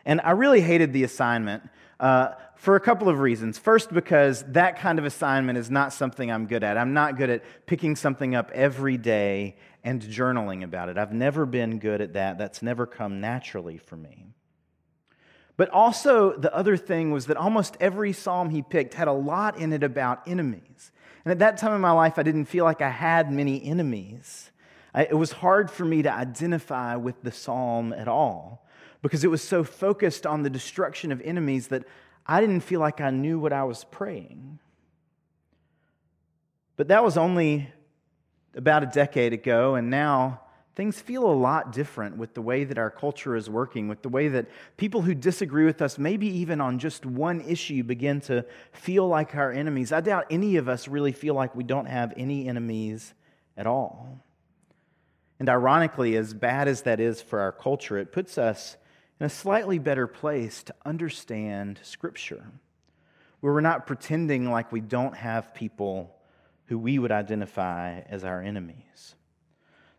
And 0.06 0.22
I 0.22 0.30
really 0.30 0.62
hated 0.62 0.94
the 0.94 1.04
assignment 1.04 1.68
uh, 2.02 2.34
for 2.56 2.74
a 2.74 2.80
couple 2.80 3.08
of 3.08 3.20
reasons. 3.20 3.58
First, 3.58 3.94
because 3.94 4.42
that 4.48 4.78
kind 4.78 4.98
of 4.98 5.04
assignment 5.04 5.56
is 5.56 5.70
not 5.70 5.92
something 5.92 6.30
I'm 6.30 6.46
good 6.46 6.64
at. 6.64 6.76
I'm 6.76 6.92
not 6.92 7.16
good 7.16 7.30
at 7.30 7.44
picking 7.66 7.94
something 7.94 8.34
up 8.34 8.50
every 8.52 8.98
day 8.98 9.56
and 9.84 10.02
journaling 10.02 10.64
about 10.64 10.88
it. 10.88 10.98
I've 10.98 11.12
never 11.12 11.46
been 11.46 11.78
good 11.78 12.00
at 12.00 12.14
that. 12.14 12.38
That's 12.38 12.60
never 12.60 12.86
come 12.86 13.20
naturally 13.20 13.78
for 13.78 13.96
me. 13.96 14.26
But 15.56 15.70
also, 15.70 16.36
the 16.36 16.52
other 16.54 16.76
thing 16.76 17.12
was 17.12 17.26
that 17.26 17.36
almost 17.36 17.76
every 17.78 18.12
psalm 18.12 18.50
he 18.50 18.62
picked 18.62 18.94
had 18.94 19.06
a 19.06 19.12
lot 19.12 19.58
in 19.58 19.72
it 19.72 19.84
about 19.84 20.26
enemies. 20.26 20.90
And 21.24 21.30
at 21.30 21.38
that 21.38 21.56
time 21.56 21.72
in 21.72 21.80
my 21.80 21.92
life, 21.92 22.18
I 22.18 22.24
didn't 22.24 22.46
feel 22.46 22.64
like 22.64 22.80
I 22.80 22.90
had 22.90 23.30
many 23.30 23.64
enemies. 23.64 24.50
I, 24.92 25.04
it 25.04 25.16
was 25.16 25.30
hard 25.30 25.70
for 25.70 25.84
me 25.84 26.02
to 26.02 26.12
identify 26.12 26.96
with 26.96 27.22
the 27.22 27.30
psalm 27.30 27.92
at 27.92 28.08
all 28.08 28.66
because 29.02 29.24
it 29.24 29.28
was 29.28 29.42
so 29.42 29.64
focused 29.64 30.26
on 30.26 30.42
the 30.42 30.50
destruction 30.50 31.12
of 31.12 31.20
enemies 31.22 31.68
that 31.68 31.84
I 32.24 32.40
didn't 32.40 32.60
feel 32.60 32.80
like 32.80 33.00
I 33.00 33.10
knew 33.10 33.38
what 33.38 33.52
I 33.52 33.64
was 33.64 33.84
praying. 33.84 34.60
But 36.76 36.88
that 36.88 37.04
was 37.04 37.16
only 37.16 37.68
about 38.54 38.82
a 38.82 38.86
decade 38.86 39.32
ago, 39.32 39.74
and 39.74 39.90
now 39.90 40.40
things 40.74 41.00
feel 41.00 41.26
a 41.26 41.32
lot 41.32 41.72
different 41.72 42.16
with 42.16 42.34
the 42.34 42.40
way 42.40 42.64
that 42.64 42.78
our 42.78 42.90
culture 42.90 43.36
is 43.36 43.50
working, 43.50 43.88
with 43.88 44.02
the 44.02 44.08
way 44.08 44.28
that 44.28 44.46
people 44.76 45.02
who 45.02 45.14
disagree 45.14 45.64
with 45.64 45.82
us, 45.82 45.98
maybe 45.98 46.26
even 46.26 46.60
on 46.60 46.78
just 46.78 47.04
one 47.04 47.40
issue, 47.42 47.82
begin 47.82 48.20
to 48.20 48.44
feel 48.72 49.06
like 49.06 49.34
our 49.34 49.52
enemies. 49.52 49.92
I 49.92 50.00
doubt 50.00 50.26
any 50.30 50.56
of 50.56 50.68
us 50.68 50.88
really 50.88 51.12
feel 51.12 51.34
like 51.34 51.54
we 51.54 51.64
don't 51.64 51.86
have 51.86 52.14
any 52.16 52.48
enemies 52.48 53.14
at 53.56 53.66
all. 53.66 54.24
And 55.38 55.48
ironically, 55.48 56.16
as 56.16 56.32
bad 56.32 56.68
as 56.68 56.82
that 56.82 57.00
is 57.00 57.20
for 57.20 57.40
our 57.40 57.52
culture, 57.52 57.98
it 57.98 58.12
puts 58.12 58.38
us 58.38 58.76
in 59.22 59.26
a 59.26 59.30
slightly 59.30 59.78
better 59.78 60.08
place 60.08 60.64
to 60.64 60.74
understand 60.84 61.78
Scripture, 61.84 62.42
where 63.38 63.52
we're 63.52 63.60
not 63.60 63.86
pretending 63.86 64.50
like 64.50 64.72
we 64.72 64.80
don't 64.80 65.16
have 65.16 65.54
people 65.54 66.12
who 66.64 66.76
we 66.76 66.98
would 66.98 67.12
identify 67.12 68.00
as 68.08 68.24
our 68.24 68.42
enemies. 68.42 69.14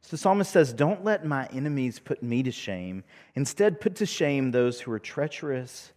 So 0.01 0.09
the 0.09 0.17
psalmist 0.17 0.51
says, 0.51 0.73
Don't 0.73 1.05
let 1.05 1.25
my 1.25 1.47
enemies 1.53 1.99
put 1.99 2.21
me 2.21 2.43
to 2.43 2.51
shame. 2.51 3.05
Instead, 3.33 3.79
put 3.79 3.95
to 3.95 4.05
shame 4.05 4.51
those 4.51 4.81
who 4.81 4.91
are 4.91 4.99
treacherous 4.99 5.93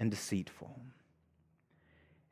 and 0.00 0.10
deceitful. 0.10 0.74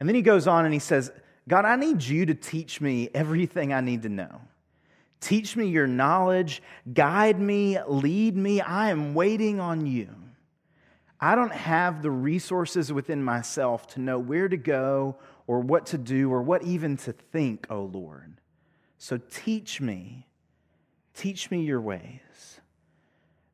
And 0.00 0.08
then 0.08 0.16
he 0.16 0.22
goes 0.22 0.46
on 0.46 0.64
and 0.64 0.72
he 0.72 0.80
says, 0.80 1.12
God, 1.46 1.66
I 1.66 1.76
need 1.76 2.02
you 2.02 2.24
to 2.24 2.34
teach 2.34 2.80
me 2.80 3.10
everything 3.12 3.74
I 3.74 3.82
need 3.82 4.00
to 4.04 4.08
know. 4.08 4.40
Teach 5.20 5.56
me 5.56 5.66
your 5.66 5.86
knowledge, 5.86 6.62
guide 6.90 7.38
me, 7.38 7.78
lead 7.86 8.34
me. 8.34 8.62
I 8.62 8.88
am 8.88 9.12
waiting 9.12 9.60
on 9.60 9.84
you. 9.84 10.08
I 11.24 11.36
don't 11.36 11.52
have 11.52 12.02
the 12.02 12.10
resources 12.10 12.92
within 12.92 13.22
myself 13.22 13.86
to 13.88 14.00
know 14.00 14.18
where 14.18 14.48
to 14.48 14.56
go 14.56 15.14
or 15.46 15.60
what 15.60 15.86
to 15.86 15.98
do 15.98 16.32
or 16.32 16.42
what 16.42 16.64
even 16.64 16.96
to 16.96 17.12
think, 17.12 17.68
O 17.70 17.76
oh 17.76 17.84
Lord. 17.84 18.40
So 18.98 19.20
teach 19.30 19.80
me. 19.80 20.26
Teach 21.14 21.48
me 21.48 21.62
your 21.62 21.80
ways. 21.80 22.60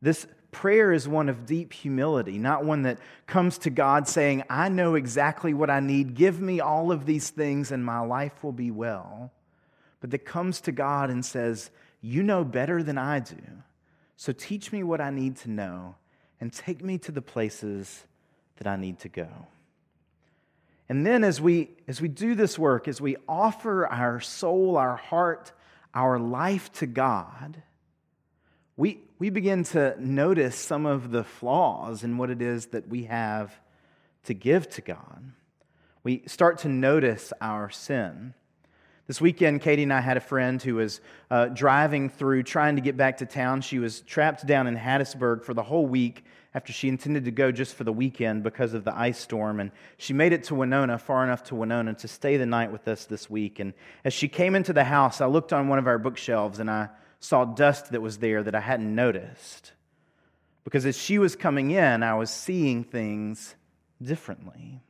This 0.00 0.26
prayer 0.50 0.92
is 0.92 1.06
one 1.06 1.28
of 1.28 1.44
deep 1.44 1.74
humility, 1.74 2.38
not 2.38 2.64
one 2.64 2.84
that 2.84 3.00
comes 3.26 3.58
to 3.58 3.70
God 3.70 4.08
saying, 4.08 4.44
I 4.48 4.70
know 4.70 4.94
exactly 4.94 5.52
what 5.52 5.68
I 5.68 5.80
need. 5.80 6.14
Give 6.14 6.40
me 6.40 6.60
all 6.60 6.90
of 6.90 7.04
these 7.04 7.28
things 7.28 7.70
and 7.70 7.84
my 7.84 8.00
life 8.00 8.42
will 8.42 8.52
be 8.52 8.70
well. 8.70 9.30
But 10.00 10.10
that 10.12 10.24
comes 10.24 10.62
to 10.62 10.72
God 10.72 11.10
and 11.10 11.22
says, 11.22 11.70
You 12.00 12.22
know 12.22 12.44
better 12.44 12.82
than 12.82 12.96
I 12.96 13.20
do. 13.20 13.36
So 14.16 14.32
teach 14.32 14.72
me 14.72 14.82
what 14.82 15.02
I 15.02 15.10
need 15.10 15.36
to 15.38 15.50
know 15.50 15.96
and 16.40 16.52
take 16.52 16.82
me 16.82 16.98
to 16.98 17.12
the 17.12 17.22
places 17.22 18.04
that 18.56 18.66
I 18.66 18.76
need 18.76 18.98
to 19.00 19.08
go. 19.08 19.28
And 20.88 21.06
then 21.06 21.22
as 21.22 21.40
we 21.40 21.70
as 21.86 22.00
we 22.00 22.08
do 22.08 22.34
this 22.34 22.58
work, 22.58 22.88
as 22.88 23.00
we 23.00 23.16
offer 23.28 23.86
our 23.86 24.20
soul, 24.20 24.76
our 24.76 24.96
heart, 24.96 25.52
our 25.94 26.18
life 26.18 26.72
to 26.74 26.86
God, 26.86 27.62
we, 28.78 29.00
we 29.18 29.28
begin 29.28 29.64
to 29.64 29.96
notice 29.98 30.54
some 30.54 30.86
of 30.86 31.10
the 31.10 31.24
flaws 31.24 32.04
in 32.04 32.16
what 32.16 32.30
it 32.30 32.40
is 32.40 32.66
that 32.66 32.88
we 32.88 33.04
have 33.04 33.52
to 34.24 34.34
give 34.34 34.70
to 34.70 34.80
God. 34.80 35.32
We 36.04 36.22
start 36.26 36.58
to 36.58 36.68
notice 36.68 37.32
our 37.40 37.70
sin. 37.70 38.34
This 39.08 39.22
weekend, 39.22 39.62
Katie 39.62 39.84
and 39.84 39.92
I 39.92 40.02
had 40.02 40.18
a 40.18 40.20
friend 40.20 40.60
who 40.60 40.74
was 40.74 41.00
uh, 41.30 41.46
driving 41.46 42.10
through 42.10 42.42
trying 42.42 42.76
to 42.76 42.82
get 42.82 42.98
back 42.98 43.16
to 43.16 43.26
town. 43.26 43.62
She 43.62 43.78
was 43.78 44.02
trapped 44.02 44.46
down 44.46 44.66
in 44.66 44.76
Hattiesburg 44.76 45.44
for 45.44 45.54
the 45.54 45.62
whole 45.62 45.86
week 45.86 46.26
after 46.52 46.74
she 46.74 46.88
intended 46.88 47.24
to 47.24 47.30
go 47.30 47.50
just 47.50 47.74
for 47.74 47.84
the 47.84 47.92
weekend 47.92 48.42
because 48.42 48.74
of 48.74 48.84
the 48.84 48.94
ice 48.94 49.18
storm. 49.18 49.60
And 49.60 49.70
she 49.96 50.12
made 50.12 50.34
it 50.34 50.44
to 50.44 50.54
Winona, 50.54 50.98
far 50.98 51.24
enough 51.24 51.44
to 51.44 51.54
Winona, 51.54 51.94
to 51.94 52.06
stay 52.06 52.36
the 52.36 52.44
night 52.44 52.70
with 52.70 52.86
us 52.86 53.06
this 53.06 53.30
week. 53.30 53.60
And 53.60 53.72
as 54.04 54.12
she 54.12 54.28
came 54.28 54.54
into 54.54 54.74
the 54.74 54.84
house, 54.84 55.22
I 55.22 55.26
looked 55.26 55.54
on 55.54 55.68
one 55.68 55.78
of 55.78 55.86
our 55.86 55.98
bookshelves 55.98 56.58
and 56.58 56.70
I 56.70 56.90
saw 57.18 57.46
dust 57.46 57.92
that 57.92 58.02
was 58.02 58.18
there 58.18 58.42
that 58.42 58.54
I 58.54 58.60
hadn't 58.60 58.94
noticed. 58.94 59.72
Because 60.64 60.84
as 60.84 60.98
she 60.98 61.18
was 61.18 61.34
coming 61.34 61.70
in, 61.70 62.02
I 62.02 62.12
was 62.16 62.28
seeing 62.28 62.84
things 62.84 63.54
differently. 64.02 64.82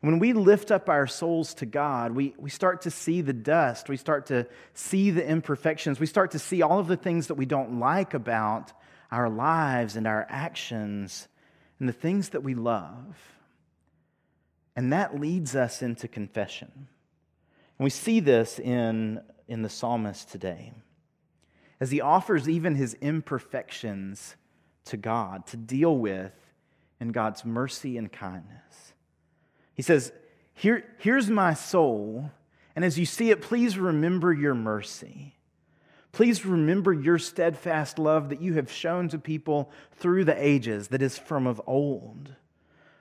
When 0.00 0.18
we 0.18 0.32
lift 0.32 0.70
up 0.70 0.88
our 0.88 1.06
souls 1.06 1.52
to 1.54 1.66
God, 1.66 2.12
we, 2.12 2.34
we 2.38 2.48
start 2.48 2.82
to 2.82 2.90
see 2.90 3.20
the 3.20 3.34
dust. 3.34 3.88
We 3.88 3.98
start 3.98 4.26
to 4.26 4.46
see 4.72 5.10
the 5.10 5.26
imperfections. 5.26 6.00
We 6.00 6.06
start 6.06 6.30
to 6.30 6.38
see 6.38 6.62
all 6.62 6.78
of 6.78 6.86
the 6.86 6.96
things 6.96 7.26
that 7.26 7.34
we 7.34 7.44
don't 7.44 7.78
like 7.78 8.14
about 8.14 8.72
our 9.10 9.28
lives 9.28 9.96
and 9.96 10.06
our 10.06 10.26
actions 10.30 11.28
and 11.78 11.88
the 11.88 11.92
things 11.92 12.30
that 12.30 12.42
we 12.42 12.54
love. 12.54 13.18
And 14.74 14.92
that 14.92 15.20
leads 15.20 15.54
us 15.54 15.82
into 15.82 16.08
confession. 16.08 16.70
And 16.74 17.84
we 17.84 17.90
see 17.90 18.20
this 18.20 18.58
in, 18.58 19.20
in 19.48 19.60
the 19.60 19.68
psalmist 19.68 20.30
today 20.30 20.72
as 21.78 21.90
he 21.90 22.00
offers 22.00 22.48
even 22.48 22.74
his 22.74 22.94
imperfections 23.00 24.36
to 24.84 24.96
God 24.96 25.46
to 25.48 25.56
deal 25.56 25.96
with 25.96 26.32
in 27.00 27.12
God's 27.12 27.44
mercy 27.44 27.98
and 27.98 28.10
kindness. 28.10 28.89
He 29.80 29.82
says, 29.82 30.12
Here, 30.52 30.84
Here's 30.98 31.30
my 31.30 31.54
soul, 31.54 32.30
and 32.76 32.84
as 32.84 32.98
you 32.98 33.06
see 33.06 33.30
it, 33.30 33.40
please 33.40 33.78
remember 33.78 34.30
your 34.30 34.54
mercy. 34.54 35.36
Please 36.12 36.44
remember 36.44 36.92
your 36.92 37.16
steadfast 37.16 37.98
love 37.98 38.28
that 38.28 38.42
you 38.42 38.52
have 38.56 38.70
shown 38.70 39.08
to 39.08 39.18
people 39.18 39.70
through 39.92 40.26
the 40.26 40.36
ages, 40.38 40.88
that 40.88 41.00
is 41.00 41.16
from 41.16 41.46
of 41.46 41.62
old. 41.66 42.34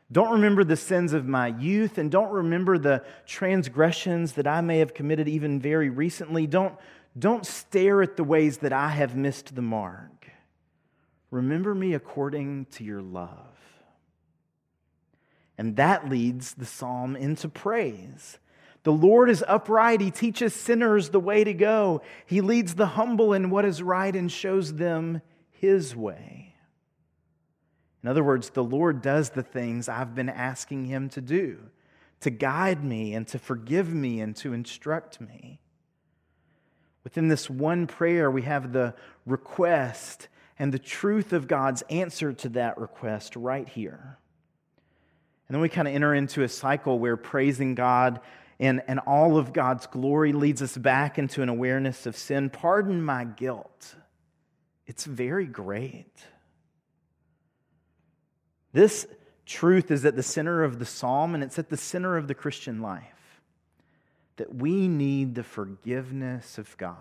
Don't 0.10 0.32
remember 0.32 0.64
the 0.64 0.78
sins 0.78 1.12
of 1.12 1.28
my 1.28 1.48
youth, 1.48 1.98
and 1.98 2.10
don't 2.10 2.32
remember 2.32 2.78
the 2.78 3.04
transgressions 3.26 4.32
that 4.36 4.48
I 4.48 4.62
may 4.62 4.80
have 4.80 4.94
committed 4.94 5.28
even 5.28 5.60
very 5.60 5.90
recently. 5.90 6.48
Don't, 6.48 6.76
don't 7.18 7.46
stare 7.46 8.02
at 8.02 8.16
the 8.16 8.24
ways 8.24 8.60
that 8.60 8.72
I 8.72 8.88
have 8.88 9.18
missed 9.18 9.54
the 9.54 9.62
mark. 9.62 10.32
Remember 11.30 11.76
me 11.76 11.94
according 11.94 12.68
to 12.68 12.86
your 12.86 13.02
love. 13.02 13.59
And 15.60 15.76
that 15.76 16.08
leads 16.08 16.54
the 16.54 16.66
psalm 16.66 17.18
into 17.18 17.50
praise. 17.50 18.40
The 18.84 18.94
Lord 18.94 19.30
is 19.30 19.44
upright. 19.46 20.00
He 20.00 20.10
teaches 20.10 20.54
sinners 20.56 21.10
the 21.10 21.20
way 21.20 21.44
to 21.44 21.54
go. 21.54 22.02
He 22.26 22.40
leads 22.40 22.76
the 22.76 22.86
humble 22.86 23.34
in 23.34 23.50
what 23.50 23.66
is 23.66 23.84
right 23.84 24.16
and 24.16 24.32
shows 24.32 24.76
them 24.76 25.22
his 25.52 25.94
way. 25.94 26.56
In 28.02 28.08
other 28.08 28.24
words, 28.24 28.52
the 28.52 28.64
Lord 28.64 29.02
does 29.02 29.32
the 29.32 29.44
things 29.44 29.90
I've 29.90 30.16
been 30.16 30.30
asking 30.30 30.86
him 30.86 31.10
to 31.10 31.20
do 31.20 31.60
to 32.22 32.30
guide 32.30 32.82
me 32.82 33.14
and 33.14 33.28
to 33.28 33.38
forgive 33.38 33.94
me 33.94 34.22
and 34.22 34.38
to 34.38 34.54
instruct 34.54 35.20
me. 35.20 35.60
Within 37.04 37.28
this 37.28 37.50
one 37.50 37.86
prayer, 37.86 38.32
we 38.32 38.44
have 38.44 38.72
the 38.72 38.96
request 39.26 40.30
and 40.58 40.74
the 40.74 40.80
truth 40.80 41.34
of 41.34 41.50
God's 41.50 41.82
answer 41.90 42.32
to 42.32 42.50
that 42.50 42.78
request 42.78 43.36
right 43.36 43.68
here. 43.68 44.19
And 45.50 45.56
then 45.56 45.62
we 45.62 45.70
kind 45.70 45.88
of 45.88 45.96
enter 45.96 46.14
into 46.14 46.44
a 46.44 46.48
cycle 46.48 47.00
where 47.00 47.18
praising 47.18 47.74
God 47.74 48.22
and, 48.60 48.84
and 48.88 49.00
all 49.00 49.38
of 49.38 49.52
God's 49.52 49.88
glory 49.88 50.32
leads 50.32 50.62
us 50.62 50.78
back 50.78 51.18
into 51.18 51.42
an 51.42 51.50
awareness 51.50 52.06
of 52.06 52.16
sin. 52.16 52.52
Pardon 52.52 53.02
my 53.02 53.24
guilt. 53.24 53.96
It's 54.86 55.06
very 55.06 55.48
great. 55.48 56.14
This 58.74 59.08
truth 59.48 59.90
is 59.90 60.06
at 60.06 60.16
the 60.16 60.22
center 60.22 60.64
of 60.64 60.78
the 60.78 60.86
psalm 60.86 61.34
and 61.34 61.44
it's 61.44 61.58
at 61.58 61.70
the 61.70 61.78
center 61.78 62.16
of 62.16 62.28
the 62.28 62.36
Christian 62.36 62.82
life 62.84 63.42
that 64.36 64.54
we 64.54 64.88
need 64.88 65.34
the 65.34 65.44
forgiveness 65.44 66.60
of 66.60 66.78
God 66.78 66.96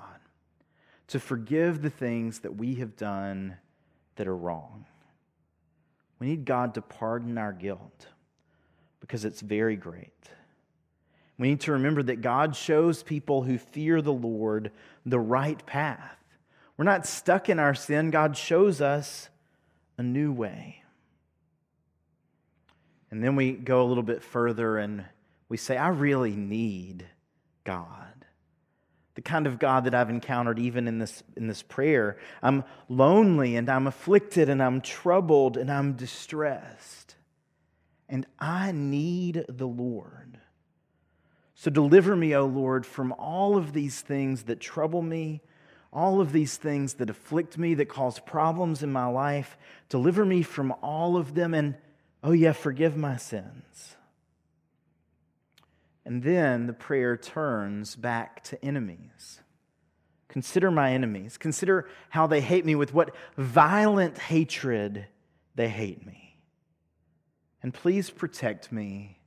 to 1.08 1.20
forgive 1.20 1.82
the 1.82 1.90
things 1.90 2.40
that 2.40 2.56
we 2.56 2.76
have 2.76 2.96
done 2.96 3.58
that 4.16 4.26
are 4.26 4.36
wrong. 4.36 4.86
We 6.18 6.28
need 6.28 6.46
God 6.46 6.74
to 6.74 6.82
pardon 6.82 7.36
our 7.36 7.52
guilt 7.52 8.06
because 9.00 9.24
it's 9.24 9.40
very 9.40 9.76
great. 9.76 10.12
We 11.38 11.50
need 11.50 11.60
to 11.62 11.72
remember 11.72 12.02
that 12.02 12.20
God 12.20 12.56
shows 12.56 13.02
people 13.02 13.42
who 13.42 13.58
fear 13.58 14.02
the 14.02 14.12
Lord 14.12 14.72
the 15.06 15.20
right 15.20 15.64
path. 15.66 16.16
We're 16.76 16.84
not 16.84 17.06
stuck 17.06 17.48
in 17.48 17.58
our 17.58 17.74
sin, 17.74 18.10
God 18.10 18.36
shows 18.36 18.80
us 18.80 19.28
a 19.96 20.02
new 20.02 20.32
way. 20.32 20.82
And 23.10 23.22
then 23.22 23.36
we 23.36 23.52
go 23.52 23.82
a 23.82 23.86
little 23.86 24.02
bit 24.02 24.22
further 24.22 24.78
and 24.78 25.04
we 25.48 25.56
say, 25.56 25.76
I 25.76 25.88
really 25.88 26.36
need 26.36 27.06
God. 27.64 28.26
The 29.14 29.22
kind 29.22 29.46
of 29.46 29.58
God 29.58 29.84
that 29.84 29.94
I've 29.94 30.10
encountered 30.10 30.58
even 30.58 30.86
in 30.86 30.98
this, 30.98 31.22
in 31.36 31.48
this 31.48 31.62
prayer. 31.62 32.18
I'm 32.42 32.64
lonely 32.88 33.56
and 33.56 33.68
I'm 33.68 33.86
afflicted 33.86 34.48
and 34.48 34.62
I'm 34.62 34.80
troubled 34.80 35.56
and 35.56 35.70
I'm 35.70 35.94
distressed 35.94 37.07
and 38.08 38.26
I 38.38 38.72
need 38.72 39.44
the 39.48 39.66
Lord. 39.66 40.38
So 41.54 41.70
deliver 41.70 42.14
me, 42.14 42.34
O 42.34 42.46
Lord, 42.46 42.86
from 42.86 43.12
all 43.12 43.56
of 43.56 43.72
these 43.72 44.00
things 44.00 44.44
that 44.44 44.60
trouble 44.60 45.02
me, 45.02 45.42
all 45.92 46.20
of 46.20 46.32
these 46.32 46.56
things 46.56 46.94
that 46.94 47.10
afflict 47.10 47.58
me, 47.58 47.74
that 47.74 47.88
cause 47.88 48.20
problems 48.20 48.82
in 48.82 48.92
my 48.92 49.06
life. 49.06 49.56
Deliver 49.88 50.24
me 50.24 50.42
from 50.42 50.72
all 50.82 51.16
of 51.16 51.34
them, 51.34 51.54
and 51.54 51.74
oh, 52.22 52.32
yeah, 52.32 52.52
forgive 52.52 52.96
my 52.96 53.16
sins. 53.16 53.96
And 56.04 56.22
then 56.22 56.66
the 56.66 56.72
prayer 56.72 57.16
turns 57.16 57.96
back 57.96 58.44
to 58.44 58.64
enemies. 58.64 59.40
Consider 60.28 60.70
my 60.70 60.92
enemies. 60.92 61.36
Consider 61.36 61.88
how 62.10 62.26
they 62.26 62.40
hate 62.40 62.64
me, 62.64 62.74
with 62.74 62.94
what 62.94 63.14
violent 63.36 64.18
hatred 64.18 65.06
they 65.54 65.68
hate 65.68 66.06
me. 66.06 66.27
And 67.62 67.74
please 67.74 68.10
protect 68.10 68.70
me 68.70 69.18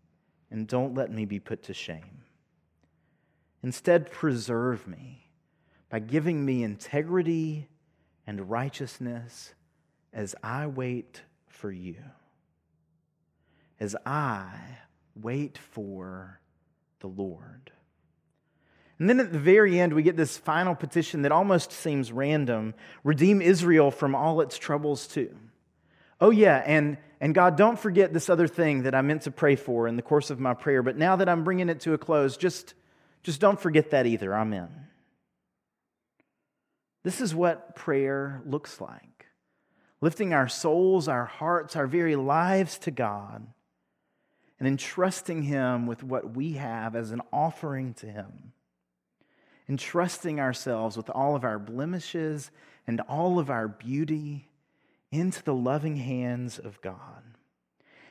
and 0.50 0.68
don't 0.68 0.94
let 0.94 1.12
me 1.12 1.26
be 1.26 1.40
put 1.40 1.64
to 1.64 1.74
shame. 1.74 2.24
Instead, 3.64 4.12
preserve 4.12 4.88
me 4.88 5.28
by 5.90 6.00
giving 6.00 6.44
me 6.46 6.64
integrity 6.64 7.68
and 8.26 8.50
righteousness 8.50 9.54
as 10.14 10.36
I 10.44 10.68
wait 10.68 11.22
for 11.48 11.72
you. 11.72 11.98
As 13.80 13.96
I 14.06 14.52
wait 15.16 15.58
for 15.58 16.40
the 17.00 17.08
Lord. 17.08 17.72
And 19.00 19.10
then 19.10 19.20
at 19.20 19.32
the 19.32 19.40
very 19.40 19.80
end, 19.80 19.94
we 19.94 20.04
get 20.04 20.16
this 20.16 20.38
final 20.38 20.76
petition 20.76 21.24
that 21.24 21.32
almost 21.32 21.72
seems 21.72 22.12
random 22.12 22.76
redeem 23.04 23.42
Israel 23.42 23.90
from 23.90 24.14
all 24.14 24.42
its 24.42 24.58
troubles, 24.58 25.08
too. 25.08 25.36
Oh, 26.22 26.30
yeah, 26.30 26.64
and 26.66 26.98
and 27.22 27.36
God, 27.36 27.56
don't 27.56 27.78
forget 27.78 28.14
this 28.14 28.30
other 28.32 28.48
thing 28.48 28.84
that 28.84 28.96
I 28.96 29.02
meant 29.04 29.22
to 29.24 29.32
pray 29.32 29.56
for 29.56 29.88
in 29.88 29.96
the 29.96 30.02
course 30.02 30.32
of 30.32 30.40
my 30.40 30.56
prayer, 30.56 30.82
but 30.82 30.98
now 30.98 31.18
that 31.18 31.30
I'm 31.30 31.44
bringing 31.44 31.70
it 31.70 31.82
to 31.82 31.94
a 31.94 31.98
close, 32.00 32.36
just, 32.36 32.74
just 33.22 33.40
don't 33.40 33.62
forget 33.62 33.92
that 33.92 34.08
either. 34.08 34.34
Amen. 34.34 34.70
This 37.04 37.22
is 37.22 37.36
what 37.36 37.76
prayer 37.76 38.42
looks 38.46 38.82
like 38.82 39.28
lifting 40.02 40.34
our 40.34 40.48
souls, 40.48 41.08
our 41.08 41.26
hearts, 41.26 41.76
our 41.76 41.86
very 41.86 42.16
lives 42.16 42.80
to 42.80 42.90
God, 42.90 43.46
and 44.60 44.68
entrusting 44.68 45.44
Him 45.44 45.86
with 45.86 46.04
what 46.04 46.36
we 46.36 46.54
have 46.54 46.96
as 46.96 47.12
an 47.12 47.22
offering 47.32 47.94
to 47.96 48.08
Him. 48.08 48.52
Entrusting 49.70 50.40
ourselves 50.40 50.98
with 50.98 51.12
all 51.12 51.36
of 51.36 51.44
our 51.44 51.60
blemishes 51.60 52.50
and 52.88 53.00
all 53.02 53.38
of 53.38 53.52
our 53.52 53.68
beauty 53.68 54.50
into 55.12 55.44
the 55.44 55.54
loving 55.54 55.98
hands 55.98 56.58
of 56.58 56.82
God, 56.82 57.24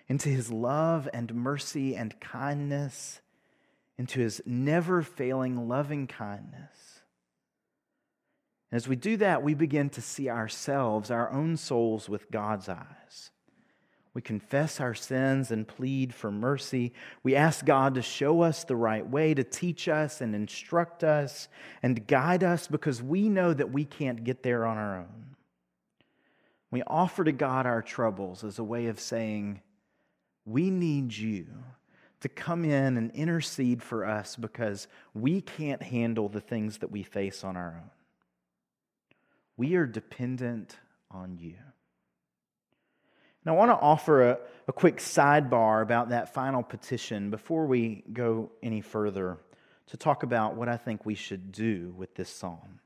into 0.08 0.28
his 0.28 0.52
love 0.52 1.08
and 1.12 1.34
mercy 1.34 1.96
and 1.96 2.18
kindness, 2.20 3.20
into 3.96 4.20
his 4.20 4.42
never 4.44 5.02
failing 5.02 5.68
loving 5.68 6.06
kindness. 6.06 7.00
And 8.70 8.76
as 8.76 8.86
we 8.86 8.96
do 8.96 9.16
that, 9.16 9.42
we 9.42 9.54
begin 9.54 9.90
to 9.90 10.00
see 10.00 10.28
ourselves, 10.28 11.10
our 11.10 11.30
own 11.30 11.56
souls, 11.56 12.08
with 12.08 12.30
God's 12.30 12.68
eyes. 12.68 13.30
We 14.12 14.22
confess 14.22 14.80
our 14.80 14.94
sins 14.94 15.50
and 15.50 15.66
plead 15.66 16.12
for 16.12 16.32
mercy. 16.32 16.92
We 17.22 17.36
ask 17.36 17.64
God 17.64 17.94
to 17.94 18.02
show 18.02 18.42
us 18.42 18.64
the 18.64 18.76
right 18.76 19.08
way, 19.08 19.34
to 19.34 19.44
teach 19.44 19.88
us 19.88 20.20
and 20.20 20.34
instruct 20.34 21.04
us 21.04 21.48
and 21.82 22.06
guide 22.06 22.42
us 22.42 22.66
because 22.66 23.02
we 23.02 23.28
know 23.28 23.54
that 23.54 23.70
we 23.70 23.84
can't 23.84 24.24
get 24.24 24.42
there 24.42 24.66
on 24.66 24.76
our 24.78 24.98
own. 24.98 25.29
We 26.70 26.82
offer 26.86 27.24
to 27.24 27.32
God 27.32 27.66
our 27.66 27.82
troubles 27.82 28.44
as 28.44 28.58
a 28.58 28.64
way 28.64 28.86
of 28.86 29.00
saying, 29.00 29.60
We 30.44 30.70
need 30.70 31.16
you 31.16 31.46
to 32.20 32.28
come 32.28 32.64
in 32.64 32.96
and 32.96 33.10
intercede 33.12 33.82
for 33.82 34.04
us 34.04 34.36
because 34.36 34.86
we 35.14 35.40
can't 35.40 35.82
handle 35.82 36.28
the 36.28 36.40
things 36.40 36.78
that 36.78 36.90
we 36.90 37.02
face 37.02 37.44
on 37.44 37.56
our 37.56 37.80
own. 37.82 37.90
We 39.56 39.74
are 39.74 39.86
dependent 39.86 40.76
on 41.10 41.36
you. 41.36 41.56
And 43.44 43.52
I 43.52 43.56
want 43.56 43.70
to 43.70 43.76
offer 43.76 44.30
a, 44.30 44.38
a 44.68 44.72
quick 44.72 44.98
sidebar 44.98 45.82
about 45.82 46.10
that 46.10 46.34
final 46.34 46.62
petition 46.62 47.30
before 47.30 47.66
we 47.66 48.04
go 48.12 48.50
any 48.62 48.82
further 48.82 49.38
to 49.88 49.96
talk 49.96 50.22
about 50.22 50.56
what 50.56 50.68
I 50.68 50.76
think 50.76 51.04
we 51.04 51.14
should 51.14 51.52
do 51.52 51.94
with 51.96 52.14
this 52.14 52.28
psalm. 52.28 52.80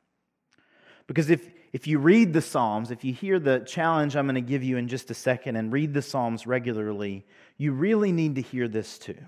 Because 1.07 1.29
if, 1.31 1.51
if 1.73 1.87
you 1.87 1.99
read 1.99 2.33
the 2.33 2.41
Psalms, 2.41 2.91
if 2.91 3.05
you 3.05 3.13
hear 3.13 3.39
the 3.39 3.61
challenge 3.61 4.17
I'm 4.17 4.27
going 4.27 4.37
to 4.37 4.41
give 4.41 4.63
you 4.63 4.77
in 4.79 4.89
just 4.89 5.11
a 5.11 5.15
second 5.15 5.57
and 5.57 5.73
read 5.73 5.93
the 5.93 6.03
Psalms 6.03 6.47
regularly, 6.47 7.27
you 7.59 7.73
really 7.73 8.13
need 8.13 8.37
to 8.37 8.43
hear 8.43 8.69
this 8.69 8.99
too. 8.99 9.19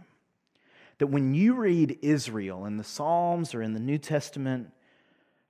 that 0.99 1.09
when 1.09 1.35
you 1.35 1.55
read 1.55 1.99
Israel 2.03 2.65
in 2.65 2.77
the 2.77 2.85
Psalms 2.85 3.55
or 3.55 3.63
in 3.63 3.75
the 3.75 3.81
New 3.81 3.99
Testament, 3.99 4.71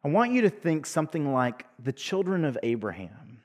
I 0.04 0.08
want 0.08 0.32
you 0.32 0.42
to 0.42 0.50
think 0.50 0.86
something 0.86 1.32
like 1.32 1.66
the 1.82 1.92
children 1.92 2.44
of 2.44 2.58
Abraham, 2.62 3.42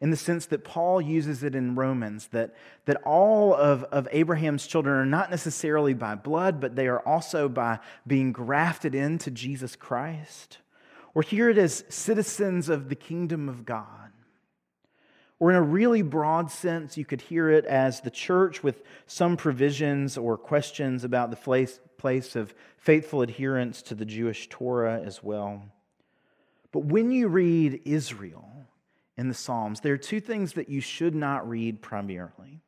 in 0.00 0.10
the 0.10 0.16
sense 0.16 0.46
that 0.46 0.64
Paul 0.64 1.00
uses 1.00 1.42
it 1.42 1.54
in 1.54 1.74
Romans, 1.74 2.28
that, 2.28 2.54
that 2.86 3.00
all 3.04 3.54
of, 3.54 3.84
of 3.84 4.08
Abraham's 4.10 4.66
children 4.66 4.96
are 4.96 5.06
not 5.06 5.30
necessarily 5.30 5.94
by 5.94 6.14
blood, 6.14 6.60
but 6.60 6.76
they 6.76 6.88
are 6.88 7.00
also 7.00 7.48
by 7.48 7.78
being 8.06 8.32
grafted 8.32 8.94
into 8.94 9.30
Jesus 9.30 9.76
Christ. 9.76 10.58
Hear 11.22 11.48
it 11.48 11.58
as 11.58 11.84
citizens 11.88 12.68
of 12.68 12.88
the 12.88 12.94
kingdom 12.94 13.48
of 13.48 13.64
God. 13.64 14.10
Or, 15.40 15.50
in 15.50 15.56
a 15.56 15.62
really 15.62 16.02
broad 16.02 16.50
sense, 16.50 16.96
you 16.96 17.04
could 17.04 17.20
hear 17.20 17.50
it 17.50 17.64
as 17.64 18.00
the 18.00 18.10
church 18.10 18.62
with 18.62 18.82
some 19.06 19.36
provisions 19.36 20.16
or 20.16 20.36
questions 20.36 21.04
about 21.04 21.30
the 21.30 21.36
place, 21.36 21.80
place 21.98 22.36
of 22.36 22.54
faithful 22.76 23.22
adherence 23.22 23.82
to 23.82 23.94
the 23.94 24.04
Jewish 24.04 24.48
Torah 24.48 25.00
as 25.00 25.22
well. 25.22 25.64
But 26.72 26.84
when 26.84 27.10
you 27.10 27.28
read 27.28 27.82
Israel 27.84 28.48
in 29.16 29.28
the 29.28 29.34
Psalms, 29.34 29.80
there 29.80 29.94
are 29.94 29.98
two 29.98 30.20
things 30.20 30.54
that 30.54 30.68
you 30.68 30.80
should 30.80 31.14
not 31.14 31.48
read 31.48 31.82
primarily. 31.82 32.60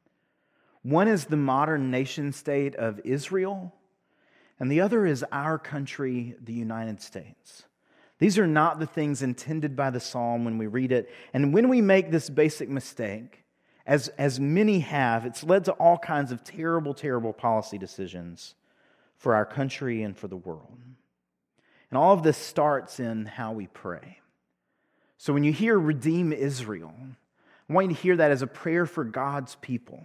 One 0.82 1.09
is 1.09 1.24
the 1.24 1.37
modern 1.37 1.90
nation 1.90 2.32
state 2.32 2.74
of 2.76 3.00
Israel, 3.04 3.74
and 4.61 4.70
the 4.70 4.80
other 4.80 5.06
is 5.06 5.24
our 5.32 5.59
country, 5.59 6.37
the 6.40 6.52
United 6.52 7.00
States. 7.00 7.64
These 8.18 8.38
are 8.38 8.46
not 8.46 8.79
the 8.79 8.87
things 8.87 9.22
intended 9.22 9.76
by 9.76 9.90
the 9.90 10.00
psalm 10.00 10.44
when 10.44 10.57
we 10.57 10.66
read 10.66 10.92
it. 10.92 11.11
And 11.35 11.52
when 11.52 11.68
we 11.68 11.83
make 11.83 12.11
this 12.11 12.31
basic 12.31 12.68
mistake, 12.68 13.44
as, 13.87 14.09
as 14.18 14.40
many 14.40 14.81
have, 14.81 15.26
it's 15.26 15.44
led 15.44 15.64
to 15.66 15.72
all 15.72 15.98
kinds 15.98 16.33
of 16.33 16.42
terrible, 16.42 16.94
terrible 16.94 17.33
policy 17.33 17.79
decisions 17.79 18.55
for 19.16 19.35
our 19.35 19.44
country 19.44 20.02
and 20.02 20.16
for 20.16 20.29
the 20.29 20.37
world. 20.37 20.79
And 21.90 21.98
all 21.98 22.12
of 22.12 22.22
this 22.22 22.37
starts 22.37 22.98
in 22.98 23.26
how 23.26 23.52
we 23.52 23.68
pray. 23.68 24.18
So 25.18 25.33
when 25.33 25.44
you 25.44 25.52
hear 25.52 25.79
redeem 25.79 26.33
Israel, 26.33 26.94
I 27.68 27.72
want 27.72 27.90
you 27.90 27.94
to 27.94 28.02
hear 28.02 28.16
that 28.16 28.31
as 28.31 28.42
a 28.42 28.46
prayer 28.46 28.87
for 28.87 29.05
God's 29.05 29.57
people, 29.57 30.02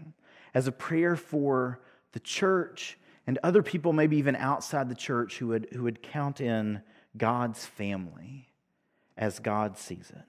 as 0.53 0.67
a 0.67 0.71
prayer 0.71 1.15
for 1.15 1.81
the 2.11 2.19
church 2.19 2.97
and 3.25 3.39
other 3.43 3.63
people, 3.63 3.93
maybe 3.93 4.17
even 4.17 4.35
outside 4.35 4.89
the 4.89 4.95
church, 4.95 5.37
who 5.37 5.47
would, 5.47 5.67
who 5.73 5.83
would 5.83 6.01
count 6.01 6.41
in 6.41 6.81
God's 7.17 7.65
family 7.65 8.47
as 9.17 9.39
God 9.39 9.77
sees 9.77 10.09
it. 10.09 10.25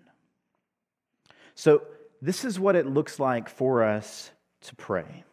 So, 1.55 1.83
this 2.21 2.45
is 2.45 2.61
what 2.61 2.77
it 2.77 2.87
looks 2.87 3.19
like 3.19 3.49
for 3.49 3.83
us 3.83 4.31
to 4.63 4.77
pray. 4.77 5.25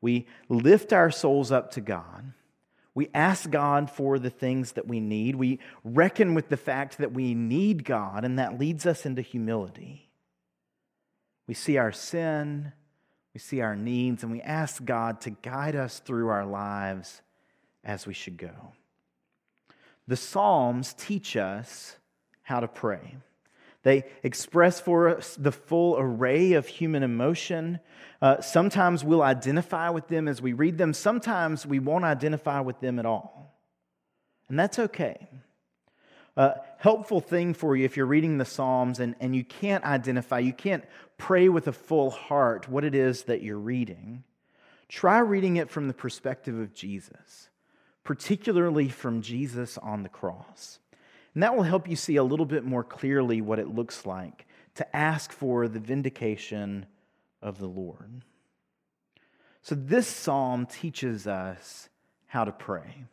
We 0.00 0.26
lift 0.48 0.92
our 0.92 1.10
souls 1.10 1.50
up 1.50 1.72
to 1.72 1.80
God. 1.80 2.32
We 2.94 3.10
ask 3.14 3.50
God 3.50 3.90
for 3.90 4.18
the 4.18 4.30
things 4.30 4.72
that 4.72 4.86
we 4.86 5.00
need. 5.00 5.34
We 5.34 5.58
reckon 5.84 6.34
with 6.34 6.48
the 6.48 6.56
fact 6.56 6.98
that 6.98 7.12
we 7.12 7.34
need 7.34 7.84
God, 7.84 8.24
and 8.24 8.38
that 8.38 8.58
leads 8.58 8.86
us 8.86 9.06
into 9.06 9.22
humility. 9.22 10.08
We 11.46 11.54
see 11.54 11.76
our 11.78 11.92
sin, 11.92 12.72
we 13.34 13.40
see 13.40 13.60
our 13.60 13.76
needs, 13.76 14.22
and 14.22 14.32
we 14.32 14.40
ask 14.40 14.84
God 14.84 15.20
to 15.22 15.30
guide 15.30 15.76
us 15.76 16.00
through 16.00 16.28
our 16.28 16.44
lives 16.44 17.22
as 17.84 18.06
we 18.06 18.14
should 18.14 18.36
go. 18.36 18.72
The 20.08 20.16
Psalms 20.16 20.94
teach 20.94 21.36
us 21.36 21.96
how 22.42 22.60
to 22.60 22.66
pray. 22.66 23.16
They 23.82 24.04
express 24.22 24.80
for 24.80 25.16
us 25.16 25.36
the 25.36 25.52
full 25.52 25.96
array 25.98 26.54
of 26.54 26.66
human 26.66 27.02
emotion. 27.02 27.78
Uh, 28.20 28.40
sometimes 28.40 29.04
we'll 29.04 29.22
identify 29.22 29.90
with 29.90 30.08
them 30.08 30.26
as 30.26 30.42
we 30.42 30.54
read 30.54 30.78
them, 30.78 30.94
sometimes 30.94 31.66
we 31.66 31.78
won't 31.78 32.04
identify 32.04 32.60
with 32.60 32.80
them 32.80 32.98
at 32.98 33.06
all. 33.06 33.54
And 34.48 34.58
that's 34.58 34.78
okay. 34.78 35.28
A 36.36 36.54
helpful 36.78 37.20
thing 37.20 37.52
for 37.52 37.76
you 37.76 37.84
if 37.84 37.96
you're 37.96 38.06
reading 38.06 38.38
the 38.38 38.44
Psalms 38.46 39.00
and, 39.00 39.14
and 39.20 39.36
you 39.36 39.44
can't 39.44 39.84
identify, 39.84 40.38
you 40.38 40.54
can't 40.54 40.84
pray 41.18 41.50
with 41.50 41.68
a 41.68 41.72
full 41.72 42.10
heart 42.10 42.66
what 42.68 42.84
it 42.84 42.94
is 42.94 43.24
that 43.24 43.42
you're 43.42 43.58
reading, 43.58 44.24
try 44.88 45.18
reading 45.18 45.56
it 45.56 45.70
from 45.70 45.86
the 45.86 45.94
perspective 45.94 46.58
of 46.58 46.72
Jesus 46.72 47.47
particularly 48.08 48.88
from 48.88 49.20
Jesus 49.20 49.76
on 49.76 50.02
the 50.02 50.08
cross. 50.08 50.78
And 51.34 51.42
that 51.42 51.54
will 51.54 51.62
help 51.62 51.86
you 51.86 51.94
see 51.94 52.16
a 52.16 52.24
little 52.24 52.46
bit 52.46 52.64
more 52.64 52.82
clearly 52.82 53.42
what 53.42 53.58
it 53.58 53.68
looks 53.68 54.06
like 54.06 54.46
to 54.76 54.96
ask 54.96 55.30
for 55.30 55.68
the 55.68 55.78
vindication 55.78 56.86
of 57.42 57.58
the 57.58 57.66
Lord. 57.66 58.22
So, 59.60 59.74
this 59.74 60.06
psalm 60.06 60.64
teaches 60.64 61.26
us 61.26 61.90
how 62.28 62.44
to 62.44 62.50
pray. 62.50 63.04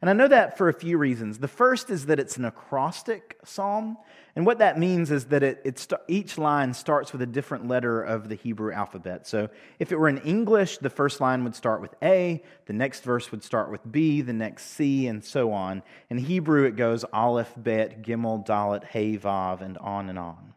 And 0.00 0.08
I 0.08 0.12
know 0.12 0.28
that 0.28 0.56
for 0.56 0.68
a 0.68 0.74
few 0.74 0.96
reasons. 0.96 1.38
The 1.38 1.48
first 1.48 1.90
is 1.90 2.06
that 2.06 2.20
it's 2.20 2.36
an 2.36 2.44
acrostic 2.44 3.36
psalm. 3.44 3.96
And 4.36 4.46
what 4.46 4.58
that 4.58 4.78
means 4.78 5.10
is 5.10 5.24
that 5.26 5.42
it, 5.42 5.60
it 5.64 5.78
st- 5.80 6.00
each 6.06 6.38
line 6.38 6.72
starts 6.72 7.10
with 7.10 7.20
a 7.22 7.26
different 7.26 7.66
letter 7.66 8.00
of 8.00 8.28
the 8.28 8.36
Hebrew 8.36 8.72
alphabet. 8.72 9.26
So 9.26 9.48
if 9.80 9.90
it 9.90 9.98
were 9.98 10.08
in 10.08 10.18
English, 10.18 10.78
the 10.78 10.90
first 10.90 11.20
line 11.20 11.42
would 11.42 11.56
start 11.56 11.80
with 11.80 11.96
A, 12.00 12.44
the 12.66 12.72
next 12.72 13.02
verse 13.02 13.32
would 13.32 13.42
start 13.42 13.72
with 13.72 13.80
B, 13.90 14.20
the 14.20 14.32
next 14.32 14.66
C, 14.66 15.08
and 15.08 15.24
so 15.24 15.52
on. 15.52 15.82
In 16.10 16.18
Hebrew, 16.18 16.64
it 16.64 16.76
goes 16.76 17.04
Aleph, 17.12 17.52
Bet, 17.56 18.02
Gimel, 18.02 18.46
Dalet, 18.46 18.84
Hey, 18.84 19.18
Vav, 19.18 19.62
and 19.62 19.76
on 19.78 20.08
and 20.08 20.18
on. 20.18 20.54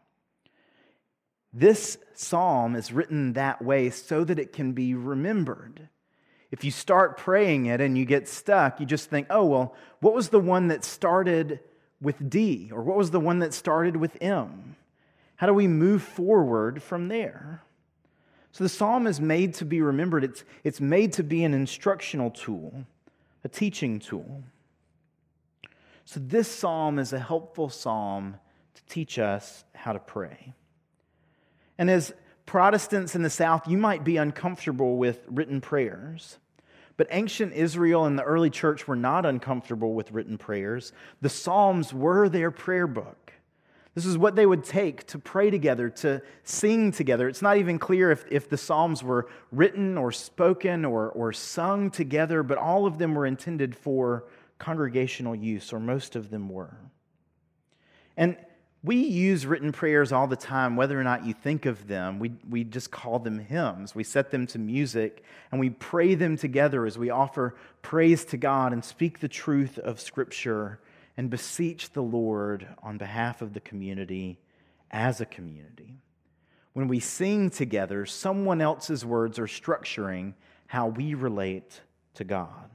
This 1.52 1.98
psalm 2.14 2.76
is 2.76 2.92
written 2.92 3.32
that 3.32 3.60
way 3.60 3.90
so 3.90 4.22
that 4.22 4.38
it 4.38 4.52
can 4.52 4.72
be 4.72 4.94
remembered. 4.94 5.88
If 6.52 6.64
you 6.64 6.70
start 6.70 7.16
praying 7.16 7.66
it 7.66 7.80
and 7.80 7.96
you 7.96 8.04
get 8.04 8.28
stuck, 8.28 8.78
you 8.78 8.86
just 8.86 9.08
think, 9.08 9.26
oh, 9.30 9.46
well, 9.46 9.74
what 10.00 10.14
was 10.14 10.28
the 10.28 10.38
one 10.38 10.68
that 10.68 10.84
started 10.84 11.60
with 12.00 12.30
D? 12.30 12.70
Or 12.70 12.82
what 12.82 12.98
was 12.98 13.10
the 13.10 13.18
one 13.18 13.38
that 13.38 13.54
started 13.54 13.96
with 13.96 14.18
M? 14.20 14.76
How 15.36 15.46
do 15.46 15.54
we 15.54 15.66
move 15.66 16.02
forward 16.02 16.82
from 16.82 17.08
there? 17.08 17.62
So 18.52 18.64
the 18.64 18.68
psalm 18.68 19.06
is 19.06 19.18
made 19.18 19.54
to 19.54 19.64
be 19.64 19.80
remembered, 19.80 20.24
it's, 20.24 20.44
it's 20.62 20.80
made 20.80 21.14
to 21.14 21.22
be 21.22 21.42
an 21.42 21.54
instructional 21.54 22.30
tool, 22.30 22.84
a 23.42 23.48
teaching 23.48 23.98
tool. 23.98 24.44
So 26.04 26.20
this 26.20 26.48
psalm 26.48 26.98
is 26.98 27.14
a 27.14 27.18
helpful 27.18 27.70
psalm 27.70 28.36
to 28.74 28.84
teach 28.92 29.18
us 29.18 29.64
how 29.74 29.94
to 29.94 29.98
pray. 29.98 30.52
And 31.78 31.90
as 31.90 32.12
Protestants 32.44 33.14
in 33.14 33.22
the 33.22 33.30
South, 33.30 33.66
you 33.66 33.78
might 33.78 34.04
be 34.04 34.18
uncomfortable 34.18 34.98
with 34.98 35.24
written 35.28 35.62
prayers. 35.62 36.36
But 36.96 37.08
ancient 37.10 37.52
Israel 37.54 38.04
and 38.04 38.18
the 38.18 38.22
early 38.22 38.50
church 38.50 38.86
were 38.86 38.96
not 38.96 39.24
uncomfortable 39.26 39.94
with 39.94 40.12
written 40.12 40.38
prayers. 40.38 40.92
The 41.20 41.28
Psalms 41.28 41.92
were 41.92 42.28
their 42.28 42.50
prayer 42.50 42.86
book. 42.86 43.32
This 43.94 44.06
is 44.06 44.16
what 44.16 44.36
they 44.36 44.46
would 44.46 44.64
take 44.64 45.06
to 45.08 45.18
pray 45.18 45.50
together, 45.50 45.90
to 45.90 46.22
sing 46.44 46.92
together. 46.92 47.28
It's 47.28 47.42
not 47.42 47.58
even 47.58 47.78
clear 47.78 48.10
if, 48.10 48.24
if 48.30 48.48
the 48.48 48.56
Psalms 48.56 49.02
were 49.02 49.28
written 49.50 49.98
or 49.98 50.12
spoken 50.12 50.84
or, 50.84 51.10
or 51.10 51.32
sung 51.32 51.90
together, 51.90 52.42
but 52.42 52.56
all 52.56 52.86
of 52.86 52.96
them 52.96 53.14
were 53.14 53.26
intended 53.26 53.76
for 53.76 54.24
congregational 54.58 55.34
use, 55.34 55.72
or 55.72 55.80
most 55.80 56.16
of 56.16 56.30
them 56.30 56.48
were. 56.48 56.76
And 58.16 58.36
we 58.84 58.96
use 58.96 59.46
written 59.46 59.70
prayers 59.70 60.10
all 60.10 60.26
the 60.26 60.34
time, 60.34 60.74
whether 60.74 60.98
or 60.98 61.04
not 61.04 61.24
you 61.24 61.34
think 61.34 61.66
of 61.66 61.86
them. 61.86 62.18
We, 62.18 62.32
we 62.48 62.64
just 62.64 62.90
call 62.90 63.20
them 63.20 63.38
hymns. 63.38 63.94
We 63.94 64.02
set 64.02 64.32
them 64.32 64.46
to 64.48 64.58
music 64.58 65.22
and 65.52 65.60
we 65.60 65.70
pray 65.70 66.16
them 66.16 66.36
together 66.36 66.84
as 66.84 66.98
we 66.98 67.08
offer 67.08 67.54
praise 67.82 68.24
to 68.26 68.36
God 68.36 68.72
and 68.72 68.84
speak 68.84 69.20
the 69.20 69.28
truth 69.28 69.78
of 69.78 70.00
Scripture 70.00 70.80
and 71.16 71.30
beseech 71.30 71.92
the 71.92 72.02
Lord 72.02 72.66
on 72.82 72.98
behalf 72.98 73.40
of 73.40 73.52
the 73.52 73.60
community 73.60 74.40
as 74.90 75.20
a 75.20 75.26
community. 75.26 75.98
When 76.72 76.88
we 76.88 76.98
sing 76.98 77.50
together, 77.50 78.04
someone 78.04 78.60
else's 78.60 79.04
words 79.04 79.38
are 79.38 79.46
structuring 79.46 80.34
how 80.66 80.88
we 80.88 81.14
relate 81.14 81.82
to 82.14 82.24
God. 82.24 82.70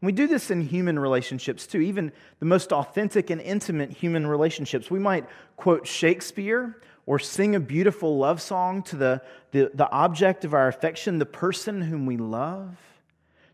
And 0.00 0.06
we 0.06 0.12
do 0.12 0.26
this 0.26 0.50
in 0.50 0.60
human 0.60 0.98
relationships 0.98 1.66
too, 1.66 1.80
even 1.80 2.12
the 2.38 2.46
most 2.46 2.72
authentic 2.72 3.30
and 3.30 3.40
intimate 3.40 3.90
human 3.90 4.26
relationships. 4.26 4.90
We 4.90 5.00
might 5.00 5.26
quote 5.56 5.86
Shakespeare 5.86 6.80
or 7.06 7.18
sing 7.18 7.56
a 7.56 7.60
beautiful 7.60 8.18
love 8.18 8.40
song 8.40 8.82
to 8.82 8.96
the, 8.96 9.22
the, 9.50 9.70
the 9.74 9.90
object 9.90 10.44
of 10.44 10.54
our 10.54 10.68
affection, 10.68 11.18
the 11.18 11.26
person 11.26 11.80
whom 11.80 12.06
we 12.06 12.16
love, 12.16 12.76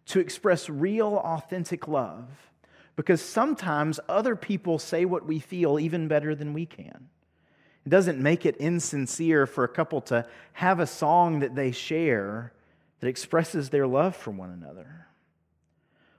to 0.07 0.21
express 0.21 0.69
real, 0.69 1.17
authentic 1.17 1.89
love. 1.89 2.27
Because 2.97 3.23
sometimes 3.23 3.99
other 4.09 4.37
people 4.37 4.79
say 4.79 5.05
what 5.05 5.27
we 5.27 5.39
feel 5.39 5.79
even 5.79 6.09
better 6.09 6.35
than 6.35 6.53
we 6.53 6.67
can. 6.67 7.09
It 7.87 7.89
doesn't 7.89 8.19
make 8.19 8.45
it 8.45 8.57
insincere 8.57 9.47
for 9.47 9.65
a 9.65 9.69
couple 9.69 10.01
to 10.03 10.27
have 10.55 10.81
a 10.81 10.87
song 10.87 11.41
that 11.41 11.55
they 11.55 11.71
share 11.71 12.53
that 13.01 13.09
expresses 13.09 13.71
their 13.71 13.87
love 13.87 14.15
for 14.15 14.31
one 14.31 14.51
another. 14.51 15.07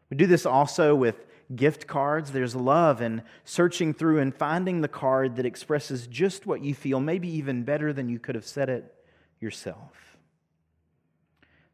We 0.09 0.17
do 0.17 0.27
this 0.27 0.45
also 0.45 0.95
with 0.95 1.25
gift 1.55 1.87
cards. 1.87 2.31
There's 2.31 2.55
love 2.55 3.01
in 3.01 3.21
searching 3.43 3.93
through 3.93 4.19
and 4.19 4.33
finding 4.33 4.81
the 4.81 4.87
card 4.87 5.35
that 5.35 5.45
expresses 5.45 6.07
just 6.07 6.45
what 6.45 6.61
you 6.61 6.73
feel, 6.73 6.99
maybe 6.99 7.27
even 7.29 7.63
better 7.63 7.93
than 7.93 8.09
you 8.09 8.19
could 8.19 8.35
have 8.35 8.45
said 8.45 8.69
it 8.69 8.93
yourself. 9.39 10.17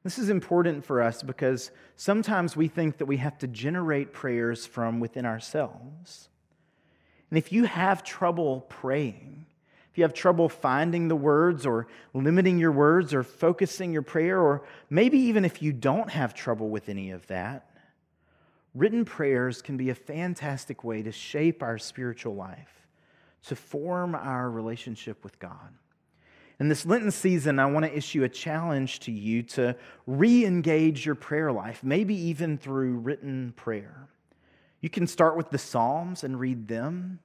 This 0.04 0.18
is 0.18 0.30
important 0.30 0.84
for 0.84 1.02
us 1.02 1.22
because 1.22 1.72
sometimes 1.96 2.56
we 2.56 2.68
think 2.68 2.98
that 2.98 3.06
we 3.06 3.18
have 3.18 3.38
to 3.40 3.48
generate 3.48 4.14
prayers 4.14 4.66
from 4.66 5.00
within 5.00 5.26
ourselves. 5.26 6.30
And 7.30 7.38
if 7.38 7.52
you 7.52 7.66
have 7.66 8.04
trouble 8.04 8.62
praying, 8.62 9.46
if 9.92 9.98
you 9.98 10.04
have 10.04 10.14
trouble 10.14 10.50
finding 10.50 11.08
the 11.08 11.16
words 11.16 11.66
or 11.66 11.88
limiting 12.14 12.58
your 12.58 12.72
words 12.72 13.14
or 13.14 13.24
focusing 13.24 13.94
your 13.94 14.02
prayer, 14.02 14.40
or 14.40 14.64
maybe 14.90 15.20
even 15.20 15.46
if 15.46 15.62
you 15.62 15.72
don't 15.72 16.10
have 16.10 16.34
trouble 16.34 16.70
with 16.70 16.90
any 16.90 17.12
of 17.12 17.28
that, 17.28 17.71
written 18.74 19.06
prayers 19.06 19.62
can 19.62 19.78
be 19.78 19.90
a 19.90 19.96
fantastic 19.96 20.84
way 20.84 21.02
to 21.04 21.12
shape 21.12 21.62
our 21.62 21.78
spiritual 21.78 22.36
life, 22.36 22.88
to 23.48 23.56
form 23.56 24.16
our 24.16 24.50
relationship 24.50 25.24
with 25.24 25.40
God. 25.40 25.74
In 26.60 26.70
this 26.70 26.86
Lenten 26.86 27.10
season, 27.10 27.58
I 27.58 27.66
want 27.66 27.86
to 27.86 27.98
issue 27.98 28.24
a 28.24 28.30
challenge 28.30 29.00
to 29.02 29.12
you 29.12 29.42
to 29.44 29.76
re 30.06 30.46
engage 30.46 31.06
your 31.06 31.16
prayer 31.16 31.52
life, 31.52 31.84
maybe 31.84 32.14
even 32.14 32.58
through 32.58 32.98
written 32.98 33.54
prayer. 33.56 34.08
You 34.80 34.90
can 34.90 35.08
start 35.08 35.36
with 35.36 35.50
the 35.50 35.58
Psalms 35.58 36.24
and 36.24 36.40
read 36.40 36.68
them. 36.68 37.20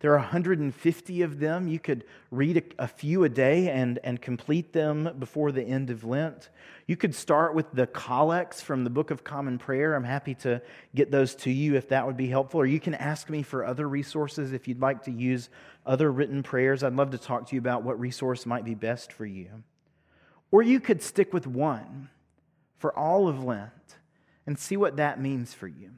There 0.00 0.14
are 0.14 0.18
150 0.18 1.22
of 1.22 1.40
them. 1.40 1.68
You 1.68 1.78
could 1.78 2.04
read 2.30 2.56
a, 2.56 2.84
a, 2.84 2.88
few 2.88 3.24
a 3.24 3.28
day 3.28 3.68
and, 3.68 3.98
and 4.02 4.20
complete 4.20 4.72
them 4.72 5.14
before 5.18 5.52
the 5.52 5.62
end 5.62 5.90
of 5.90 6.04
Lent. 6.04 6.48
You 6.86 6.96
could 6.96 7.14
start 7.14 7.54
with 7.54 7.70
the 7.72 7.86
collects 7.86 8.62
from 8.62 8.84
the 8.84 8.90
Book 8.90 9.10
of 9.10 9.24
Common 9.24 9.58
Prayer. 9.58 9.94
I'm 9.94 10.04
happy 10.04 10.34
to 10.36 10.62
get 10.94 11.10
those 11.10 11.34
to 11.36 11.50
you 11.50 11.76
if 11.76 11.90
that 11.90 12.06
would 12.06 12.16
be 12.16 12.28
helpful. 12.28 12.60
Or 12.60 12.66
you 12.66 12.80
can 12.80 12.94
ask 12.94 13.28
me 13.28 13.42
for 13.42 13.62
other 13.62 13.86
resources 13.86 14.54
if 14.54 14.66
you'd 14.66 14.80
like 14.80 15.04
to 15.04 15.10
use 15.10 15.50
other 15.84 16.10
written 16.10 16.42
prayers. 16.42 16.82
I'd 16.82 16.94
love 16.94 17.10
to 17.10 17.18
talk 17.18 17.48
to 17.48 17.54
you 17.54 17.60
about 17.60 17.82
what 17.82 18.00
resource 18.00 18.46
might 18.46 18.64
be 18.64 18.74
best 18.74 19.12
for 19.12 19.26
you. 19.26 19.62
Or 20.50 20.62
you 20.62 20.80
could 20.80 21.02
stick 21.02 21.34
with 21.34 21.46
one 21.46 22.08
for 22.78 22.98
all 22.98 23.28
of 23.28 23.44
Lent 23.44 23.70
and 24.46 24.58
see 24.58 24.78
what 24.78 24.96
that 24.96 25.20
means 25.20 25.52
for 25.52 25.68
you. 25.68 25.90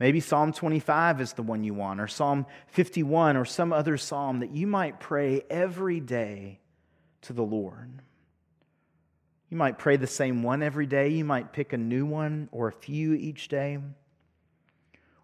Maybe 0.00 0.20
Psalm 0.20 0.52
25 0.52 1.20
is 1.20 1.32
the 1.32 1.42
one 1.42 1.64
you 1.64 1.74
want, 1.74 2.00
or 2.00 2.06
Psalm 2.06 2.46
51, 2.68 3.36
or 3.36 3.44
some 3.44 3.72
other 3.72 3.96
psalm 3.96 4.40
that 4.40 4.54
you 4.54 4.66
might 4.66 5.00
pray 5.00 5.42
every 5.50 5.98
day 5.98 6.60
to 7.22 7.32
the 7.32 7.42
Lord. 7.42 8.00
You 9.50 9.56
might 9.56 9.78
pray 9.78 9.96
the 9.96 10.06
same 10.06 10.42
one 10.42 10.62
every 10.62 10.86
day. 10.86 11.08
You 11.08 11.24
might 11.24 11.52
pick 11.52 11.72
a 11.72 11.78
new 11.78 12.06
one 12.06 12.48
or 12.52 12.68
a 12.68 12.72
few 12.72 13.14
each 13.14 13.48
day. 13.48 13.78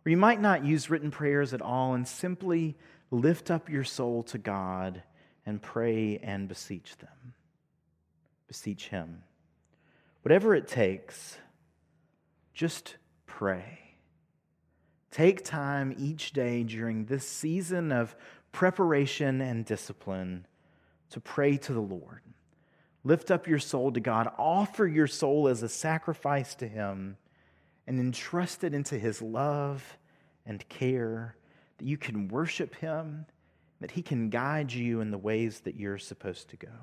Or 0.04 0.10
you 0.10 0.16
might 0.16 0.40
not 0.40 0.64
use 0.64 0.90
written 0.90 1.10
prayers 1.10 1.54
at 1.54 1.62
all 1.62 1.94
and 1.94 2.08
simply 2.08 2.76
lift 3.10 3.50
up 3.50 3.68
your 3.68 3.84
soul 3.84 4.22
to 4.24 4.38
God 4.38 5.02
and 5.46 5.62
pray 5.62 6.18
and 6.22 6.48
beseech 6.48 6.96
them. 6.96 7.34
Beseech 8.48 8.88
Him. 8.88 9.22
Whatever 10.22 10.54
it 10.54 10.66
takes, 10.66 11.36
just 12.54 12.96
pray. 13.26 13.83
Take 15.14 15.44
time 15.44 15.94
each 15.96 16.32
day 16.32 16.64
during 16.64 17.04
this 17.04 17.24
season 17.24 17.92
of 17.92 18.16
preparation 18.50 19.40
and 19.40 19.64
discipline 19.64 20.44
to 21.10 21.20
pray 21.20 21.56
to 21.56 21.72
the 21.72 21.78
Lord. 21.78 22.22
Lift 23.04 23.30
up 23.30 23.46
your 23.46 23.60
soul 23.60 23.92
to 23.92 24.00
God. 24.00 24.28
Offer 24.36 24.88
your 24.88 25.06
soul 25.06 25.46
as 25.46 25.62
a 25.62 25.68
sacrifice 25.68 26.56
to 26.56 26.66
Him 26.66 27.16
and 27.86 28.00
entrust 28.00 28.64
it 28.64 28.74
into 28.74 28.98
His 28.98 29.22
love 29.22 29.98
and 30.46 30.68
care 30.68 31.36
that 31.78 31.86
you 31.86 31.96
can 31.96 32.26
worship 32.26 32.74
Him, 32.74 33.26
that 33.80 33.92
He 33.92 34.02
can 34.02 34.30
guide 34.30 34.72
you 34.72 35.00
in 35.00 35.12
the 35.12 35.16
ways 35.16 35.60
that 35.60 35.78
you're 35.78 35.96
supposed 35.96 36.48
to 36.48 36.56
go. 36.56 36.74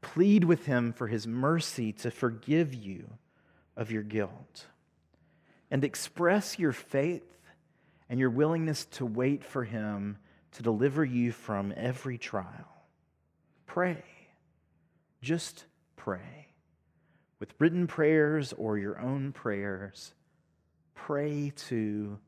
Plead 0.00 0.42
with 0.42 0.66
Him 0.66 0.92
for 0.92 1.06
His 1.06 1.28
mercy 1.28 1.92
to 1.92 2.10
forgive 2.10 2.74
you 2.74 3.08
of 3.76 3.92
your 3.92 4.02
guilt 4.02 4.66
and 5.72 5.84
express 5.84 6.58
your 6.58 6.70
faith 6.70 7.24
and 8.10 8.20
your 8.20 8.28
willingness 8.28 8.84
to 8.84 9.06
wait 9.06 9.42
for 9.42 9.64
Him 9.64 10.18
to 10.52 10.62
deliver 10.62 11.02
you 11.02 11.32
from 11.32 11.72
every 11.74 12.18
trial. 12.18 12.84
Pray. 13.64 14.04
Just 15.22 15.64
pray. 15.96 16.48
With 17.40 17.54
written 17.58 17.86
prayers 17.86 18.52
or 18.52 18.76
your 18.76 19.00
own 19.00 19.32
prayers, 19.32 20.12
pray 20.94 21.54
to 21.68 22.18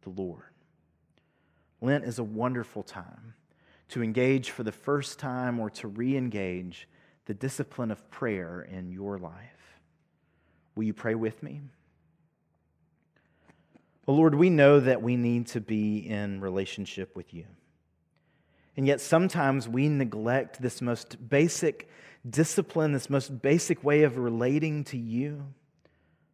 the 0.00 0.10
Lord. 0.10 0.54
Lent 1.82 2.04
is 2.04 2.18
a 2.18 2.24
wonderful 2.24 2.82
time 2.82 3.34
to 3.90 4.02
engage 4.02 4.48
for 4.48 4.62
the 4.62 4.72
first 4.72 5.18
time 5.18 5.60
or 5.60 5.68
to 5.68 5.88
re 5.88 6.16
engage 6.16 6.88
the 7.26 7.34
discipline 7.34 7.90
of 7.90 8.10
prayer 8.10 8.62
in 8.62 8.90
your 8.90 9.18
life. 9.18 9.78
Will 10.74 10.84
you 10.84 10.94
pray 10.94 11.14
with 11.14 11.42
me? 11.42 11.60
Well, 14.06 14.18
Lord, 14.18 14.34
we 14.34 14.50
know 14.50 14.80
that 14.80 15.02
we 15.02 15.16
need 15.16 15.46
to 15.48 15.60
be 15.60 15.98
in 15.98 16.40
relationship 16.40 17.16
with 17.16 17.32
you. 17.32 17.46
And 18.76 18.86
yet 18.86 19.00
sometimes 19.00 19.68
we 19.68 19.88
neglect 19.88 20.60
this 20.60 20.82
most 20.82 21.28
basic 21.28 21.88
discipline, 22.28 22.92
this 22.92 23.08
most 23.08 23.40
basic 23.40 23.82
way 23.82 24.02
of 24.02 24.18
relating 24.18 24.84
to 24.84 24.98
you 24.98 25.46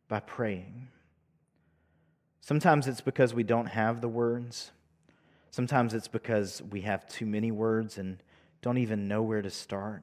by 0.09 0.21
praying. 0.21 0.89
Sometimes 2.41 2.89
it's 2.89 3.03
because 3.03 3.35
we 3.35 3.45
don't 3.45 3.67
have 3.67 4.01
the 4.01 4.09
words. 4.09 4.73
Sometimes 5.51 5.95
it's 5.95 6.09
because 6.09 6.63
we 6.71 6.81
have 6.81 7.07
too 7.09 7.27
many 7.27 7.53
words 7.53 7.99
and 7.99 8.21
don't 8.63 8.79
even 8.79 9.07
know 9.07 9.23
where 9.23 9.43
to 9.43 9.51
start. 9.51 10.03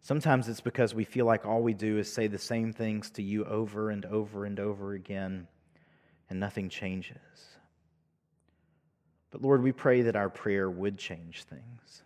Sometimes 0.00 0.48
it's 0.48 0.60
because 0.60 0.94
we 0.94 1.04
feel 1.04 1.26
like 1.26 1.44
all 1.44 1.62
we 1.62 1.74
do 1.74 1.98
is 1.98 2.10
say 2.10 2.26
the 2.26 2.38
same 2.38 2.72
things 2.72 3.10
to 3.10 3.22
you 3.22 3.44
over 3.44 3.90
and 3.90 4.06
over 4.06 4.46
and 4.46 4.58
over 4.58 4.94
again 4.94 5.46
and 6.32 6.40
nothing 6.40 6.70
changes. 6.70 7.18
But 9.30 9.42
Lord, 9.42 9.62
we 9.62 9.70
pray 9.70 10.00
that 10.00 10.16
our 10.16 10.30
prayer 10.30 10.70
would 10.70 10.96
change 10.96 11.42
things, 11.42 12.02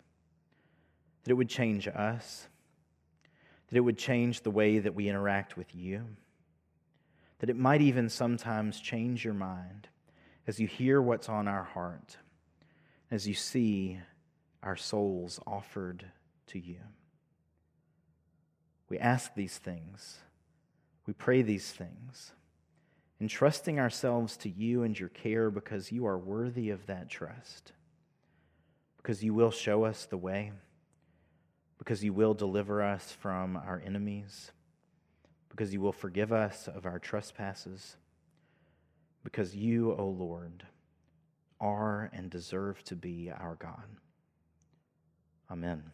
that 1.23 1.31
it 1.31 1.35
would 1.35 1.47
change 1.47 1.87
us, 1.87 2.49
that 3.69 3.77
it 3.77 3.79
would 3.79 3.97
change 3.97 4.41
the 4.41 4.51
way 4.51 4.79
that 4.79 4.93
we 4.93 5.07
interact 5.07 5.55
with 5.55 5.73
you, 5.73 6.07
that 7.39 7.49
it 7.49 7.55
might 7.55 7.79
even 7.79 8.09
sometimes 8.09 8.81
change 8.81 9.23
your 9.23 9.33
mind 9.33 9.87
as 10.45 10.59
you 10.59 10.67
hear 10.67 11.01
what's 11.01 11.29
on 11.29 11.47
our 11.47 11.63
heart, 11.63 12.17
as 13.09 13.29
you 13.29 13.33
see 13.33 13.97
our 14.61 14.75
souls 14.75 15.39
offered 15.47 16.03
to 16.47 16.59
you. 16.59 16.79
We 18.89 18.99
ask 18.99 19.33
these 19.35 19.57
things, 19.57 20.17
we 21.05 21.13
pray 21.13 21.43
these 21.43 21.71
things 21.71 22.33
entrusting 23.19 23.79
ourselves 23.79 24.37
to 24.37 24.49
you 24.49 24.83
and 24.83 24.97
your 24.99 25.09
care 25.09 25.49
because 25.49 25.91
you 25.91 26.05
are 26.05 26.17
worthy 26.17 26.69
of 26.69 26.85
that 26.85 27.09
trust, 27.09 27.71
because 28.97 29.23
you 29.23 29.33
will 29.33 29.51
show 29.51 29.83
us 29.83 30.05
the 30.05 30.17
way, 30.17 30.51
because 31.79 32.03
you 32.03 32.13
will 32.13 32.33
deliver 32.33 32.81
us 32.81 33.11
from 33.11 33.57
our 33.57 33.81
enemies, 33.85 34.51
because 35.49 35.73
you 35.73 35.81
will 35.81 35.91
forgive 35.91 36.31
us 36.31 36.67
of 36.67 36.85
our 36.85 36.99
trespasses, 36.99 37.97
because 39.23 39.55
you, 39.55 39.93
O 39.93 40.05
Lord, 40.05 40.65
are 41.59 42.09
and 42.13 42.29
deserve 42.29 42.83
to 42.83 42.95
be 42.95 43.31
our 43.31 43.55
God. 43.55 43.85
Amen. 45.49 45.91